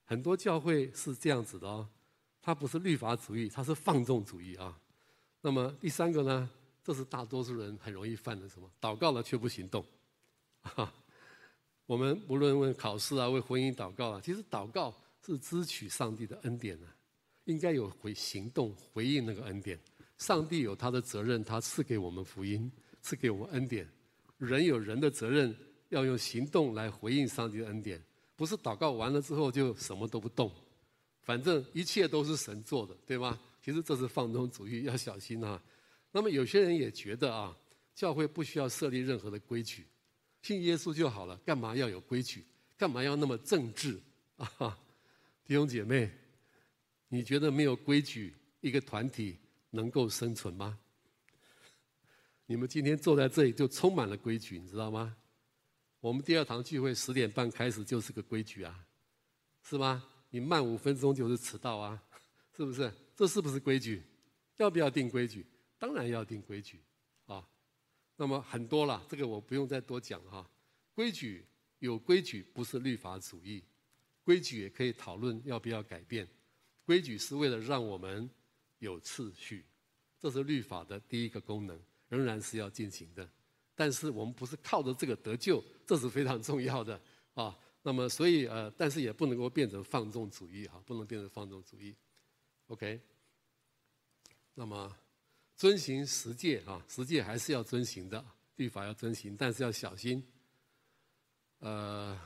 [0.04, 1.88] 很多教会是这样子的哦，
[2.40, 4.78] 他不是律法主义，他是放纵主义啊。
[5.40, 6.50] 那么第三个呢，
[6.82, 8.70] 这是大多数人很容易犯的什么？
[8.80, 9.84] 祷告了却不行动。
[11.86, 14.94] 我们无论为考试啊，为婚姻祷告啊，其实祷告。
[15.20, 16.86] 是支取上帝的恩典呢，
[17.44, 19.78] 应该有回行动回应那个恩典。
[20.16, 23.86] 上帝有他的责任，他赐给我们福音，赐给我们恩典。
[24.38, 25.54] 人有人的责任，
[25.88, 28.02] 要用行动来回应上帝的恩典，
[28.36, 30.52] 不是祷告完了之后就什么都不动，
[31.22, 33.38] 反正一切都是神做的，对吗？
[33.62, 35.62] 其实这是放纵主义，要小心啊。
[36.12, 37.56] 那么有些人也觉得啊，
[37.94, 39.86] 教会不需要设立任何的规矩，
[40.42, 42.44] 信耶稣就好了，干嘛要有规矩？
[42.76, 44.00] 干嘛要那么政治
[44.36, 44.78] 啊？
[45.44, 46.10] 弟兄姐妹，
[47.08, 49.36] 你觉得没有规矩，一个团体
[49.70, 50.78] 能够生存吗？
[52.46, 55.14] 你们今天坐在这里就充满了规矩，你知道吗？
[56.00, 58.86] 我们第二堂聚会十点半开始就是个规矩啊，
[59.64, 60.04] 是吗？
[60.30, 62.00] 你慢五分钟就是迟到啊，
[62.56, 62.92] 是不是？
[63.16, 64.02] 这是不是规矩？
[64.58, 65.44] 要不要定规矩？
[65.76, 66.80] 当然要定规矩
[67.26, 67.44] 啊。
[68.16, 70.48] 那么很多了，这个我不用再多讲哈。
[70.94, 71.44] 规矩
[71.80, 73.64] 有规矩，不是律法主义。
[74.22, 76.28] 规矩也可以讨论要不要改变，
[76.84, 78.30] 规矩是为了让我们
[78.78, 79.64] 有次序，
[80.20, 83.28] 这是律法的第一个功能，仍然是要进行的。
[83.78, 87.00] 但是我们不是靠着这个得救，这是非常重要的
[87.34, 87.56] 啊。
[87.82, 91.94] 那么所以呃，但是也不能够变成放纵主义哈，不能变成放纵主义。
[92.66, 93.00] OK，
[94.54, 94.92] 那么
[95.54, 98.24] 遵行十诫啊，十诫还是要遵行的，
[98.56, 100.26] 律法要遵行，但是要小心，
[101.60, 102.18] 呃。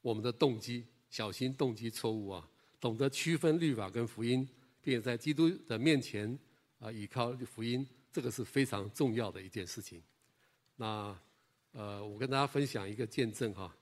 [0.00, 2.48] 我们的动机，小心动机错误啊！
[2.80, 4.48] 懂得区分律法跟福音，
[4.80, 6.38] 并且在基督的面前
[6.78, 10.00] 啊，依靠福音，这个是非常重要的一件事情。
[10.80, 11.12] 那
[11.72, 13.74] 呃，我跟大家分享一个见证哈，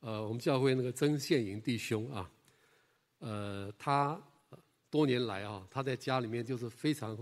[0.00, 2.30] 呃，我们教会那个曾宪营弟兄啊，
[3.20, 4.20] 呃，他
[4.90, 7.16] 多年来啊，他在家里面就是非常，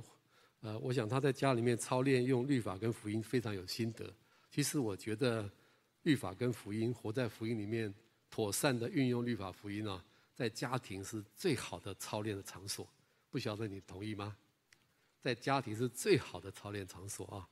[0.62, 4.12] 呃，我想他在家里面操练用律法跟福音非常有心得。
[4.50, 5.48] 其实我觉得
[6.02, 7.94] 律法跟福音，活在福音里面，
[8.30, 12.84] 妥善的运用律法福音啊，在家庭是最好的操练的场所。
[13.30, 14.36] 不晓得你同意吗？
[15.20, 17.48] 在家庭是最好的操练场所啊。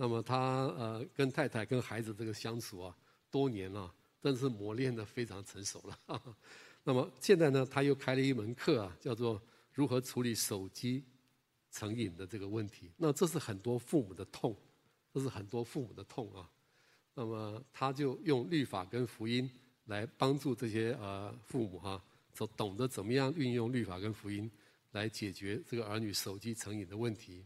[0.00, 2.96] 那么他呃跟太太跟孩子这个相处啊，
[3.32, 6.22] 多年了，真是磨练得非常成熟了。
[6.84, 9.42] 那么现在呢，他又开了一门课啊，叫做
[9.74, 11.02] 如何处理手机
[11.72, 12.92] 成瘾的这个问题。
[12.96, 14.54] 那这是很多父母的痛，
[15.12, 16.48] 这是很多父母的痛啊。
[17.12, 19.50] 那么他就用律法跟福音
[19.86, 22.00] 来帮助这些呃父母哈，
[22.32, 24.48] 就懂得怎么样运用律法跟福音
[24.92, 27.44] 来解决这个儿女手机成瘾的问题。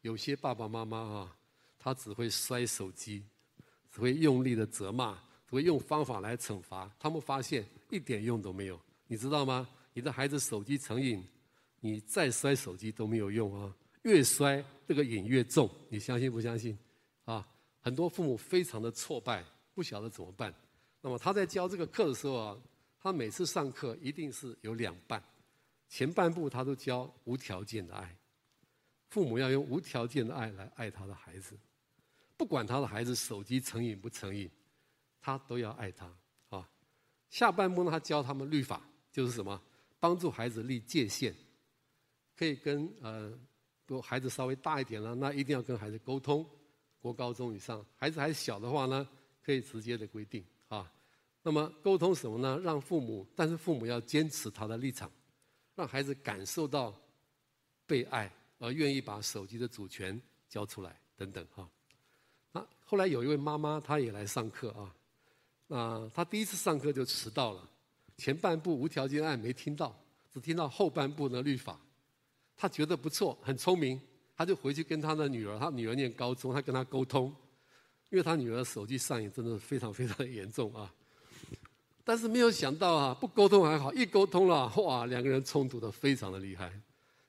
[0.00, 1.36] 有些爸爸妈妈啊。
[1.82, 3.24] 他只会摔手机，
[3.90, 5.14] 只会用力的责骂，
[5.48, 6.88] 只会用方法来惩罚。
[6.98, 9.68] 他们发现一点用都没有，你知道吗？
[9.92, 11.22] 你的孩子手机成瘾，
[11.80, 13.74] 你再摔手机都没有用啊！
[14.02, 16.78] 越摔这个瘾越重，你相信不相信？
[17.24, 17.46] 啊，
[17.80, 20.54] 很多父母非常的挫败，不晓得怎么办。
[21.00, 22.56] 那么他在教这个课的时候啊，
[23.00, 25.22] 他每次上课一定是有两半，
[25.88, 28.16] 前半部他都教无条件的爱，
[29.10, 31.58] 父母要用无条件的爱来爱他的孩子。
[32.36, 34.50] 不管他的孩子手机成瘾不成瘾，
[35.20, 36.12] 他都要爱他
[36.48, 36.68] 啊。
[37.30, 39.60] 下半部呢，他教他们律法，就是什么？
[40.00, 41.32] 帮助孩子立界限，
[42.36, 43.32] 可以跟呃，
[43.86, 46.44] 如孩子稍微大一点了，那一定要跟孩子沟通。
[47.00, 49.08] 国高中以上，孩子还小的话呢，
[49.42, 50.92] 可以直接的规定啊。
[51.42, 52.58] 那么沟通什么呢？
[52.62, 55.10] 让父母，但是父母要坚持他的立场，
[55.74, 56.96] 让孩子感受到
[57.86, 61.68] 被爱，而愿意把手机的主权交出来，等等哈。
[62.92, 64.94] 后来有一位妈妈，她也来上课啊。
[65.66, 67.66] 那她第一次上课就迟到了，
[68.18, 69.98] 前半部无条件爱没听到，
[70.30, 71.80] 只听到后半部的律法。
[72.54, 73.98] 她觉得不错，很聪明，
[74.36, 77.34] 她就回去跟她的女儿，她女儿念高中，她跟她沟通，
[78.10, 80.92] 因为她女儿手机上瘾真的非常非常严重啊。
[82.04, 86.70] 但是没有想到啊，不沟通还好，一沟通了，哇，两个人冲突的非常的厉害，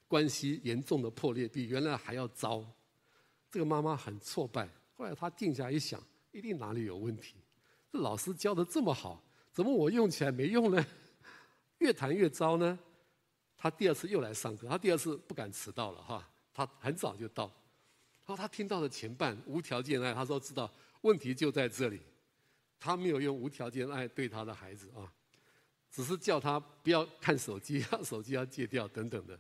[0.09, 2.61] 关系严重的破裂，比原来还要糟。
[3.49, 4.67] 这个妈妈很挫败。
[5.03, 7.35] 后来他静下一想，一定哪里有问题。
[7.91, 10.85] 这老师教的这么好，怎么我用起来没用呢？
[11.79, 12.79] 越谈越糟呢。
[13.57, 17.47] 他第二次又来上课，他第二次不敢迟到了哈，他很早就到。
[18.25, 21.99] 然后他听到了前半无条件爱，他说知道问题就在这里。
[22.79, 25.11] 他没有用无条件爱对他的孩子啊，
[25.91, 29.37] 只是叫他不要看手机， 手机要戒掉等等的。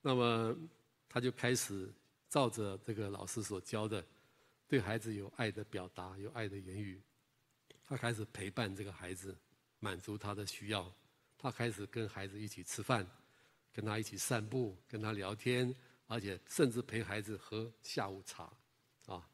[0.00, 0.56] 那么
[1.08, 1.92] 他就开始
[2.28, 4.04] 照着这个老师所教的。
[4.72, 6.98] 对孩子有爱的表达，有爱的言语，
[7.84, 9.36] 他开始陪伴这个孩子，
[9.80, 10.90] 满足他的需要。
[11.36, 13.06] 他开始跟孩子一起吃饭，
[13.70, 15.74] 跟他一起散步，跟他聊天，
[16.06, 18.50] 而且甚至陪孩子喝下午茶。
[19.04, 19.28] 啊，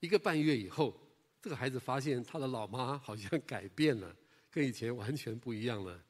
[0.00, 1.00] 一个半月以后，
[1.40, 4.12] 这个孩子发现他的老妈好像改变了，
[4.50, 6.04] 跟以前完全不一样了。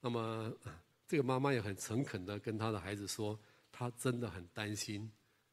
[0.00, 0.52] 那么，
[1.06, 3.38] 这个妈妈也很诚恳地跟他的孩子说，
[3.70, 5.08] 他真的很担心，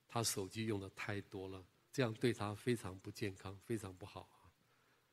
[0.08, 1.64] 他手机用的太多了。
[1.94, 4.50] 这样对他非常不健康，非常不好啊。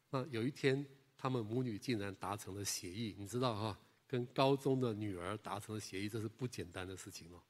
[0.08, 0.84] 那有一天，
[1.16, 7.40] 他们母女竟然达成了协议，你知道哈，跟高中的女儿达成了协议，这是不简单的事情哦。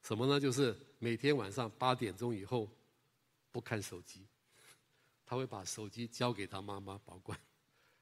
[0.00, 0.40] 什么呢？
[0.40, 2.68] 就是每天晚上八点钟以后
[3.52, 4.26] 不看手机，
[5.26, 7.38] 他会把手机交给他妈妈保管，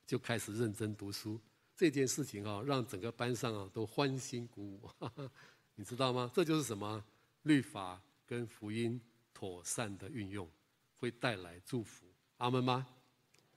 [0.06, 1.38] 就开始认真读书。
[1.76, 4.90] 这件事情啊，让整个班上啊都欢欣鼓舞，
[5.74, 6.30] 你知道吗？
[6.32, 7.04] 这就是什么？
[7.42, 9.00] 律法跟福音
[9.34, 10.48] 妥善的运用。
[11.00, 12.04] 会带来祝福，
[12.36, 12.86] 阿门吗？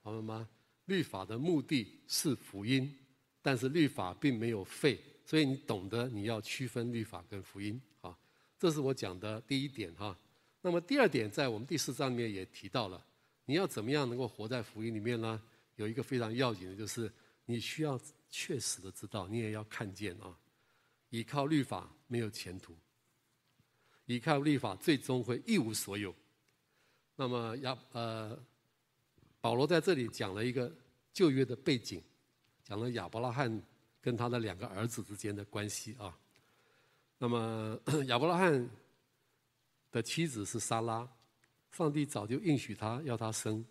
[0.02, 0.48] 阿门吗？
[0.86, 2.92] 律法的目的是福音，
[3.42, 8.18] 但是律法并没有废，所以你懂得你要区分律法跟福音啊。
[8.58, 10.18] 这是我讲的第一点哈。
[10.62, 13.04] 那么第二点，在我们第四章里面也提到了，
[13.44, 15.40] 你要怎么样能够活在福音里面呢？
[15.76, 17.12] 有一个非常要紧的，就是
[17.44, 20.34] 你需要确实的知道，你也要看见啊，
[21.10, 22.74] 依靠律法没有前途，
[24.06, 26.14] 依靠律法最终会一无所有。
[27.16, 28.36] 那么亚呃，
[29.40, 30.72] 保罗在这里讲了一个
[31.12, 32.02] 旧约的背景，
[32.64, 33.62] 讲了亚伯拉罕
[34.00, 36.18] 跟他的两个儿子之间的关系啊。
[37.18, 38.68] 那么 亚伯拉罕
[39.92, 41.08] 的妻子是撒拉，
[41.70, 43.64] 上帝早就应许他要他生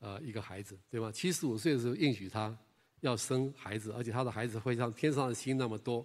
[0.00, 1.12] 呃一个孩子，对吗？
[1.12, 2.56] 七十五岁的时候应许他
[3.00, 6.04] 要生孩子，而且他的孩子会像天上的星那么多。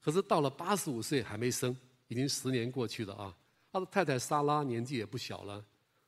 [0.00, 1.76] 可是到了八十五岁还没生，
[2.08, 3.36] 已经十年过去了啊。
[3.72, 5.64] 他的太太莎拉年纪也不小了，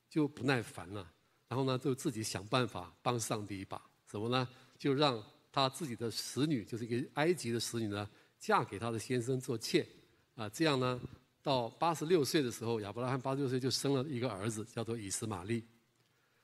[0.09, 1.11] 就不耐烦了，
[1.49, 3.81] 然后呢，就自己想办法帮上帝一把。
[4.11, 4.49] 什么呢？
[4.79, 9.87] 就让他自己的使女，就是一个埃及的使女呢，嫁给他的先生做妾。
[10.35, 11.01] 啊，这样呢，
[11.43, 15.65] 到八十六岁的时候，亚伯拉罕八十六岁就生了一个儿子，叫做以实玛利。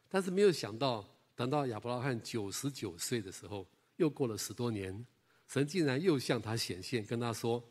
[0.09, 1.05] 但是没有想到，
[1.35, 5.07] 等到亚伯拉罕九十九岁的时候，又过了十多年，
[5.47, 7.63] 神竟然又向他显现，跟他说，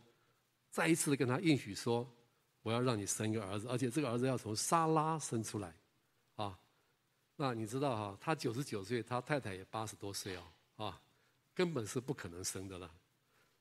[0.72, 2.10] 再一次的跟他应许说，
[2.62, 5.76] 我要让你生一个儿子，而且这个儿子要从撒拉生出来，
[6.36, 6.58] 啊，
[7.36, 10.44] 那你知道哈，他九十九岁，他太太也八十多岁哦，
[10.86, 11.02] 啊，
[11.54, 12.92] 根本是不可能生的了。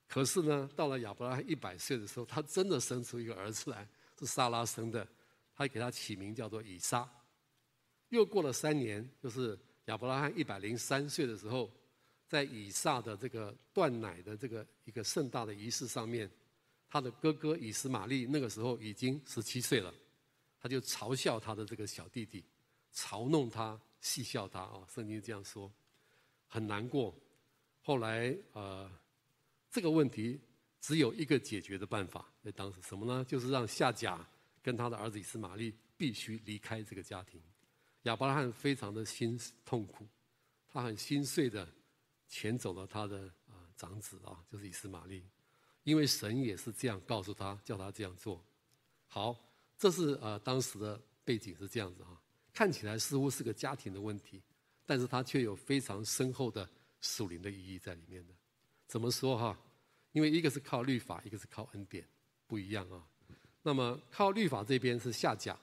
[0.07, 3.87] 可是呢，到了亚伯拉罕一百岁的时候，他真的生出一个儿子来，
[4.19, 5.07] 是撒拉生的，
[5.55, 7.09] 他给他起名叫做以撒。
[8.09, 11.71] 又过了三年，就是亚伯拉罕一百零三岁的时候，
[12.27, 16.29] 在以撒的这个断奶的这个一个盛大的仪式上面，
[16.87, 19.91] 他的哥哥以实玛利那个时候已经十七岁了，
[20.59, 22.43] 他就嘲笑他的这个小弟弟，
[22.93, 25.71] 嘲弄他，戏笑他啊，圣经这样说，
[26.47, 27.13] 很难过。
[27.81, 28.89] 后来呃。
[29.75, 30.39] 这个问题
[30.79, 33.25] 只有一个解决的办法，在当时什么呢？
[33.25, 34.23] 就是让夏甲
[34.61, 37.41] 跟他的儿子以斯玛利必须离开这个家庭。
[38.03, 39.35] 亚伯拉罕非常的心
[39.65, 40.07] 痛苦，
[40.67, 41.67] 他很心碎的
[42.29, 45.25] 遣走了他的啊长子啊，就是以斯玛利，
[45.85, 48.45] 因为神也是这样告诉他，叫他这样做。
[49.07, 49.35] 好，
[49.75, 52.21] 这是呃当时的背景是这样子哈，
[52.53, 54.41] 看起来似乎是个家庭的问题，
[54.85, 56.69] 但是他却有非常深厚的
[57.01, 58.33] 属灵的意义在里面的。
[58.87, 59.57] 怎么说哈？
[60.11, 62.05] 因为一个是靠律法，一个是靠恩典，
[62.45, 63.03] 不一样啊。
[63.63, 65.57] 那么靠律法这边是夏甲，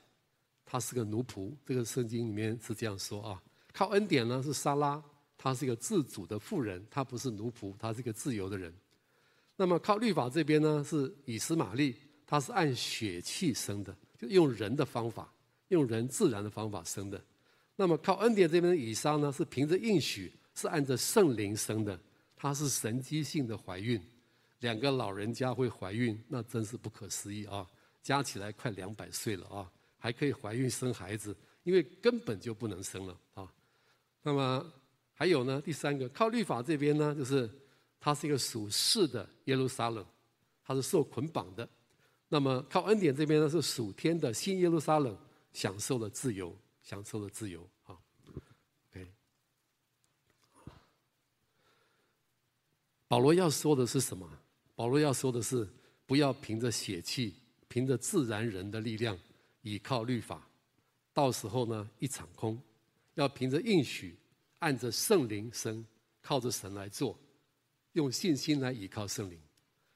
[0.67, 3.41] 他是个奴仆，这个圣经里面是这样说啊。
[3.73, 5.01] 靠恩典呢是撒拉，
[5.39, 8.75] 他是一个自主的富人，他不是奴仆，他是一个自由的人。
[9.55, 11.95] 那么靠律法这边呢是以斯玛利，
[12.27, 15.33] 他是按血气生的，就用人的方法，
[15.71, 17.21] 用人自然的方法生的。
[17.75, 21.99] 那么靠恩典这边的以撒呢是凭着应许，是按着圣灵生的。
[22.37, 24.01] 她是神迹性的怀孕，
[24.61, 27.67] 两个老人家会怀孕，那真是不可思议啊！
[28.03, 33.47] 加起来快两百岁了啊，还可以怀孕生孩子，因为根本就不能生了啊。
[34.23, 34.65] 那么
[35.13, 37.49] 还有呢，第三个靠律法这边呢，就是
[38.01, 40.03] 它是一个属世的耶路撒冷，
[40.65, 41.69] 它是受捆绑的。
[42.29, 45.15] 那么靠恩典这边呢，是属天的新耶路撒冷，
[45.53, 47.97] 享受了自由，享受了自由啊。
[48.91, 49.13] OK，。
[53.09, 54.29] 保罗要说的是什么？
[54.75, 55.69] 保罗要说的是，
[56.07, 57.35] 不要凭着血气，
[57.69, 59.19] 凭着自然人的力量，
[59.63, 60.49] 倚靠律法，
[61.13, 62.61] 到时候呢，一场空。
[63.15, 64.17] 要凭着应许，
[64.61, 65.85] 按着圣灵生，
[66.23, 67.19] 靠着神来做，
[67.93, 69.39] 用信心来倚靠圣灵。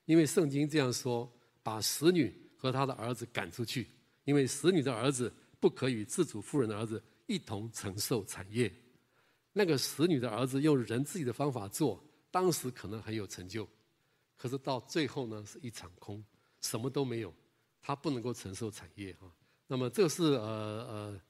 [0.05, 1.33] 因为圣经这样说：
[1.63, 3.89] 把使女和她的儿子赶出去，
[4.25, 5.33] 因为使女的儿子
[5.65, 8.71] 不可与自主富人的儿子一同承受产业。
[9.51, 12.05] 那个使女的儿子用人自己的方法做。
[12.31, 13.67] 当时可能很有成就，
[14.37, 16.23] 可是到最后呢，是一场空，
[16.61, 17.33] 什么都没有，
[17.81, 19.35] 他不能够承受产业哈。
[19.67, 21.21] 那么这是呃呃，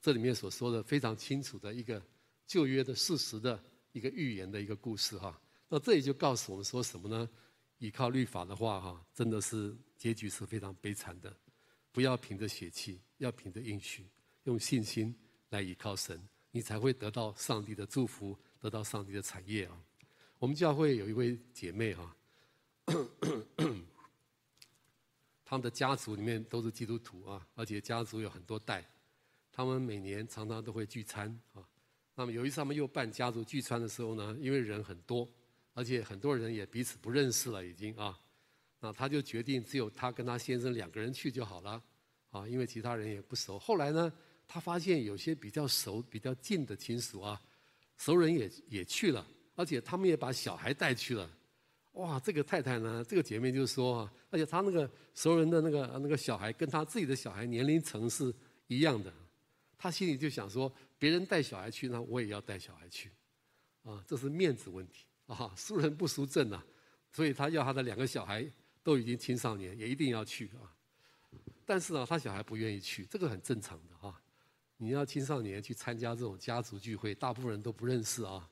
[0.00, 2.00] 这里面所说的非常清楚的一个
[2.46, 3.60] 旧约的事实的
[3.90, 5.40] 一个预言的一个故事哈。
[5.68, 7.28] 那这里就告诉我们说什么呢？
[7.78, 11.36] 依靠律法的话哈，真的是结局是非常悲惨的。
[11.92, 14.06] 不要凭着血气，要凭着应许，
[14.44, 15.14] 用信心
[15.50, 16.20] 来依靠神，
[16.50, 19.78] 你才会得到上帝的祝福，得到上帝的产业啊。
[20.38, 22.16] 我们教会有一位姐妹啊，
[25.44, 28.84] 他们的家族里面都是基督徒啊，而且家族有很多代，
[29.52, 31.62] 他们每年常常都会聚餐啊。
[32.14, 35.28] 那么有一次他们又办家族聚餐的时候呢，因为人很多，
[35.74, 38.18] 而且很多人也彼此不认识了已经啊，
[38.82, 41.82] 那他就决定只有他跟他先生两个人去就好了
[42.30, 43.56] 啊，因为其他人也不熟。
[43.58, 44.12] 后来呢，
[44.48, 47.40] 他发现有些比较熟、比较近的亲属啊，
[47.96, 49.24] 熟人也也去了。
[49.54, 51.30] 而且他们也把小孩带去了，
[51.92, 52.18] 哇！
[52.18, 58.34] 这个太太呢，这个姐妹就说，而且她那个熟人的那个那个小孩跟她自己的小孩年龄层是
[58.66, 59.12] 一样的，
[59.76, 63.10] 她心里就想说，别人带小孩去，那我也要带小孩去，
[63.82, 66.64] 啊，这是面子问题啊， 输人不输阵啊，
[67.12, 68.50] 所以她要她的两个小孩
[68.82, 70.74] 都已经青少年，也一定要去啊。
[71.64, 74.20] 但是呢，他小孩不愿意去，这个很正常的啊。
[74.76, 78.48] 你要青少年去参加这种家族聚会，大部分人都不认识啊。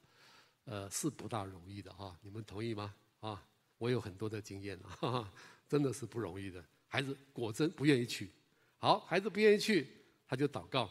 [0.67, 2.95] 呃，是不大容易的哈，你们同意吗？
[3.19, 3.45] 啊，
[3.79, 5.29] 我有很多的经验啊，
[5.69, 6.65] 真的是不容易的。
[6.87, 8.31] 孩子果真不愿意去，
[8.79, 9.89] 好，孩子不愿意去，
[10.29, 10.89] 他就祷告，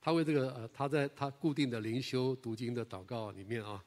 [0.00, 3.84] 他为这个呃，他在他固定的灵修读经的祷告里面啊，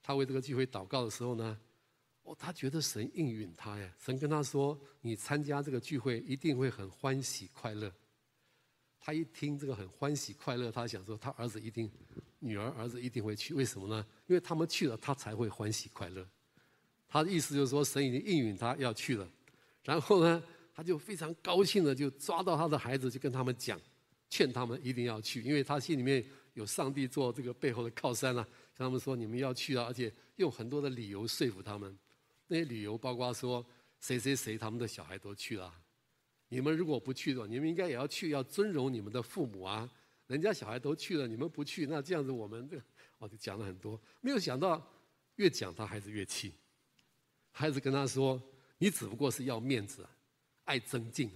[0.00, 1.58] 他为这个聚会祷告的时候呢，
[2.28, 3.90] 哦，他觉得神应允他呀。
[3.98, 7.90] 神跟他说：“你参加这个聚会一定会很欢喜快乐。”
[9.00, 11.90] 他一听这个很欢喜快乐，他想说他儿子一定、
[12.38, 13.54] 女儿、儿子一定会去。
[13.54, 14.06] 为什么呢？
[14.26, 16.28] 因为他们去了，他才会欢喜快乐。
[17.08, 19.26] 他的意思就是说，神已经应允他要去了。
[19.82, 20.42] 然后呢，
[20.74, 23.80] 他就非常高兴的就抓到他的孩子，就跟他们讲，
[24.28, 26.22] 劝他们一定要去，因为他心里面
[26.52, 28.46] 有上帝做这个背后的靠山啊。
[28.74, 31.96] 跟他们说，你们要去啊，而且用很多的理由说服他们。
[32.48, 33.64] 那些理由包括说，
[34.00, 35.72] 谁谁谁他们的小孩都去了。
[36.48, 39.88] 你们如果不去的话，你们应该也要去，要尊荣你们的父母啊。
[40.26, 42.82] 人家小孩都去了，你们不去，那这样子我们这个
[43.18, 44.00] 哦就讲了很多。
[44.20, 44.84] 没有想到，
[45.36, 46.52] 越讲他孩子越气。
[47.50, 48.42] 孩子跟他说
[48.78, 50.06] ：“你只不过是要面子，
[50.64, 51.30] 爱争竞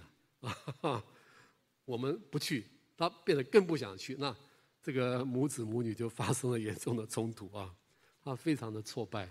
[0.81, 1.03] 啊！
[1.85, 4.15] 我们不去，他变得更不想去。
[4.17, 4.35] 那
[4.81, 7.75] 这个母子母女就发生了严重的冲突啊！
[8.23, 9.29] 他非常的挫败。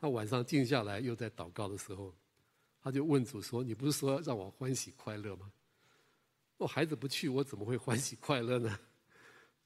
[0.00, 2.14] 他晚上静下来，又在祷告的时候，
[2.80, 5.52] 他就问主说：‘你不是说让我欢喜快乐吗？
[6.56, 8.80] 我孩子不去，我怎么会欢喜快乐呢？’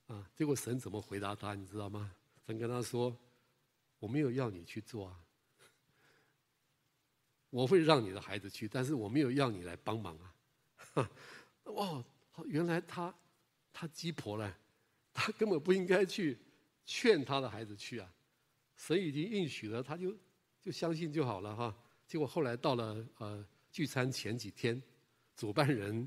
[0.09, 0.29] 啊！
[0.35, 1.55] 结果神怎么回答他？
[1.55, 2.13] 你知道吗？
[2.47, 3.17] 神跟他说
[4.01, 5.19] ：‘我没有要你去做啊。’
[7.51, 10.19] 我会让你的孩子去，但是我没有要你来帮忙
[10.95, 11.11] 啊！
[11.65, 12.05] 哇，
[12.47, 13.15] 原来他
[13.73, 14.59] 他鸡婆了，
[15.13, 16.37] 他根本不应该去
[16.85, 18.13] 劝他的孩子去啊！
[18.87, 20.15] 神已经应许了，他就
[20.61, 21.75] 就相信就好了哈。
[22.07, 24.83] 结果后来到了呃聚餐前几天，
[25.35, 26.07] 主办人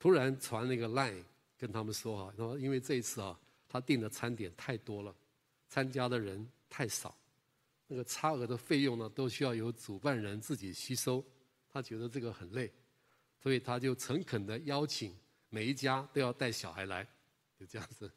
[0.00, 1.22] 突然传那个 line
[1.56, 3.38] 跟他们说啊，说因为这一次啊，
[3.68, 5.14] 他订的餐点太多了，
[5.68, 7.16] 参加的人太少。
[7.86, 11.24] 那个差额的费用呢，都需要由主办人自己吸收，
[11.72, 12.68] 他觉得这个很累，
[13.40, 15.16] 所以他就诚恳的邀请
[15.50, 17.06] 每一家都要带小孩来，
[17.56, 18.10] 就这样子。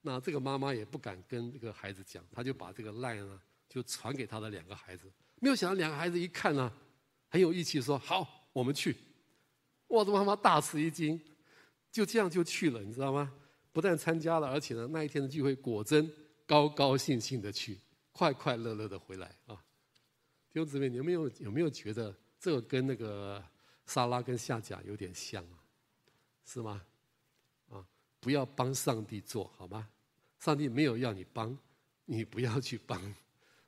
[0.00, 5.10] 那这个妈妈也不敢跟这个孩子讲，他就把这个 line 呢就传给他的两个孩子。
[5.40, 6.72] 没有想到两个孩子一看呢，
[7.28, 8.96] 很有义气，说好，我们去。
[9.88, 11.20] 哇，这妈妈大吃一惊，
[11.90, 13.32] 就这样就去了，你知道吗？
[13.72, 16.10] 不但参加了，而且呢那一天的聚会果真
[16.46, 17.78] 高高兴兴的去。
[18.12, 19.54] 快快乐乐的回来啊！
[20.52, 23.42] 弟兄姊妹，你有没有有没有觉得这个跟那个
[23.86, 25.56] 撒拉跟夏甲有点像啊？
[26.44, 26.82] 是吗？
[28.20, 29.88] 不要帮上帝做好吗？
[30.38, 31.56] 上帝没有要你帮，
[32.04, 33.14] 你不要去帮，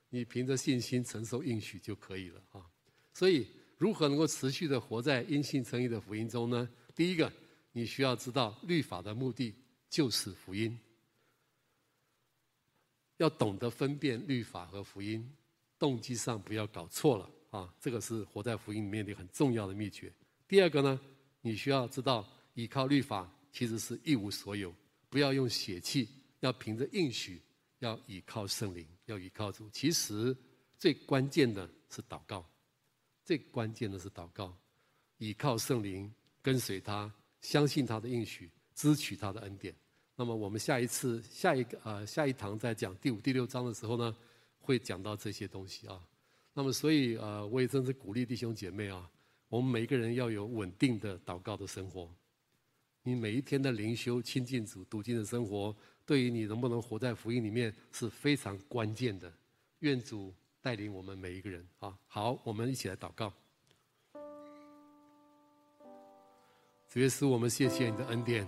[0.09, 2.65] 你凭着信心承受应许就可以了啊！
[3.13, 3.47] 所以，
[3.77, 6.67] 如何能够持续的活在因信称义的福音中呢？
[6.95, 7.31] 第一个，
[7.71, 9.53] 你需要知道律法的目的
[9.89, 10.79] 就是福音。
[13.17, 15.31] 要懂得分辨律法和福音，
[15.77, 17.73] 动机上不要搞错了啊！
[17.79, 20.11] 这个是活在福音里面的很重要的秘诀。
[20.47, 20.99] 第二个呢，
[21.41, 24.73] 你需要知道，依靠律法其实是一无所有，
[25.09, 27.39] 不要用血气，要凭着应许，
[27.79, 29.69] 要倚靠圣灵，要倚靠主。
[29.69, 30.35] 其实
[30.79, 32.43] 最关键的是祷告，
[33.23, 34.57] 最关键的是祷告，
[35.19, 39.73] 倚靠圣灵，跟随他，相信他的应许，支取他的恩典。
[40.15, 44.15] 那么我们下一次下一个呃下一堂在讲第五第六章的时候呢，
[44.59, 46.01] 会讲到这些东西啊。
[46.53, 49.07] 那么所以呃我也真是鼓励弟兄姐妹啊，
[49.47, 52.11] 我们每一个人要有稳定的祷告的生活。
[53.05, 55.75] 你每一天的灵修、亲近主、读经的生活，
[56.05, 59.29] 对于你能不能活在福音里面是非常关键的。
[59.79, 61.93] 愿主带领我们每一个人啊。
[62.07, 63.33] 好，我们一起来祷告。
[66.87, 68.47] 主耶稣，我们谢谢你的恩典。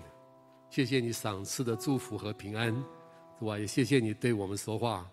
[0.69, 2.73] 谢谢你赏赐的祝福和平安，
[3.37, 5.09] 主啊，也谢谢你对我们说话，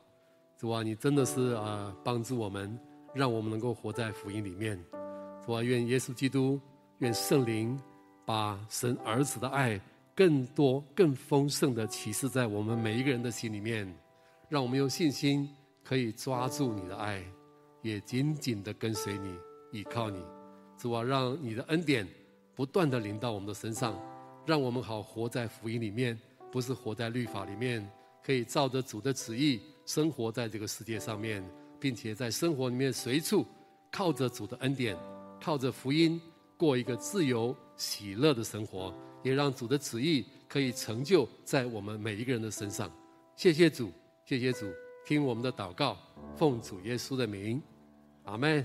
[0.57, 2.79] 主啊，你真的是啊帮助我们，
[3.13, 4.81] 让我们能够活在福音里面，
[5.45, 6.61] 主啊，愿耶稣基督，
[6.99, 7.77] 愿圣灵
[8.25, 9.81] 把神儿子的爱
[10.15, 13.93] 更多、更丰盛的启示在我们每一个人的心里面，
[14.49, 15.49] 让我们有信心
[15.83, 17.23] 可以抓住你的爱，
[17.83, 19.35] 也紧紧的跟随你，
[19.73, 20.23] 依靠你，
[20.79, 22.07] 主啊，让你的恩典
[22.55, 23.99] 不断的临到我们的身上。
[24.45, 26.19] 让我们好活在福音里面，
[26.51, 27.89] 不是活在律法里面，
[28.25, 31.43] 可以照着主的旨意生活在这个世界上面，
[31.79, 33.47] 并且在生活里面随处
[33.91, 34.97] 靠着主的恩典，
[35.41, 36.21] 靠着福音
[36.63, 38.95] 过一个自由喜乐的生活，
[39.25, 42.89] 也让主的旨意可以成就在我们每一个人的身上。
[43.35, 43.91] 谢谢主，
[44.25, 44.73] 谢谢主，
[45.05, 45.99] 听我们的祷告，
[46.37, 47.61] 奉主耶稣的名，
[48.23, 48.65] 阿门。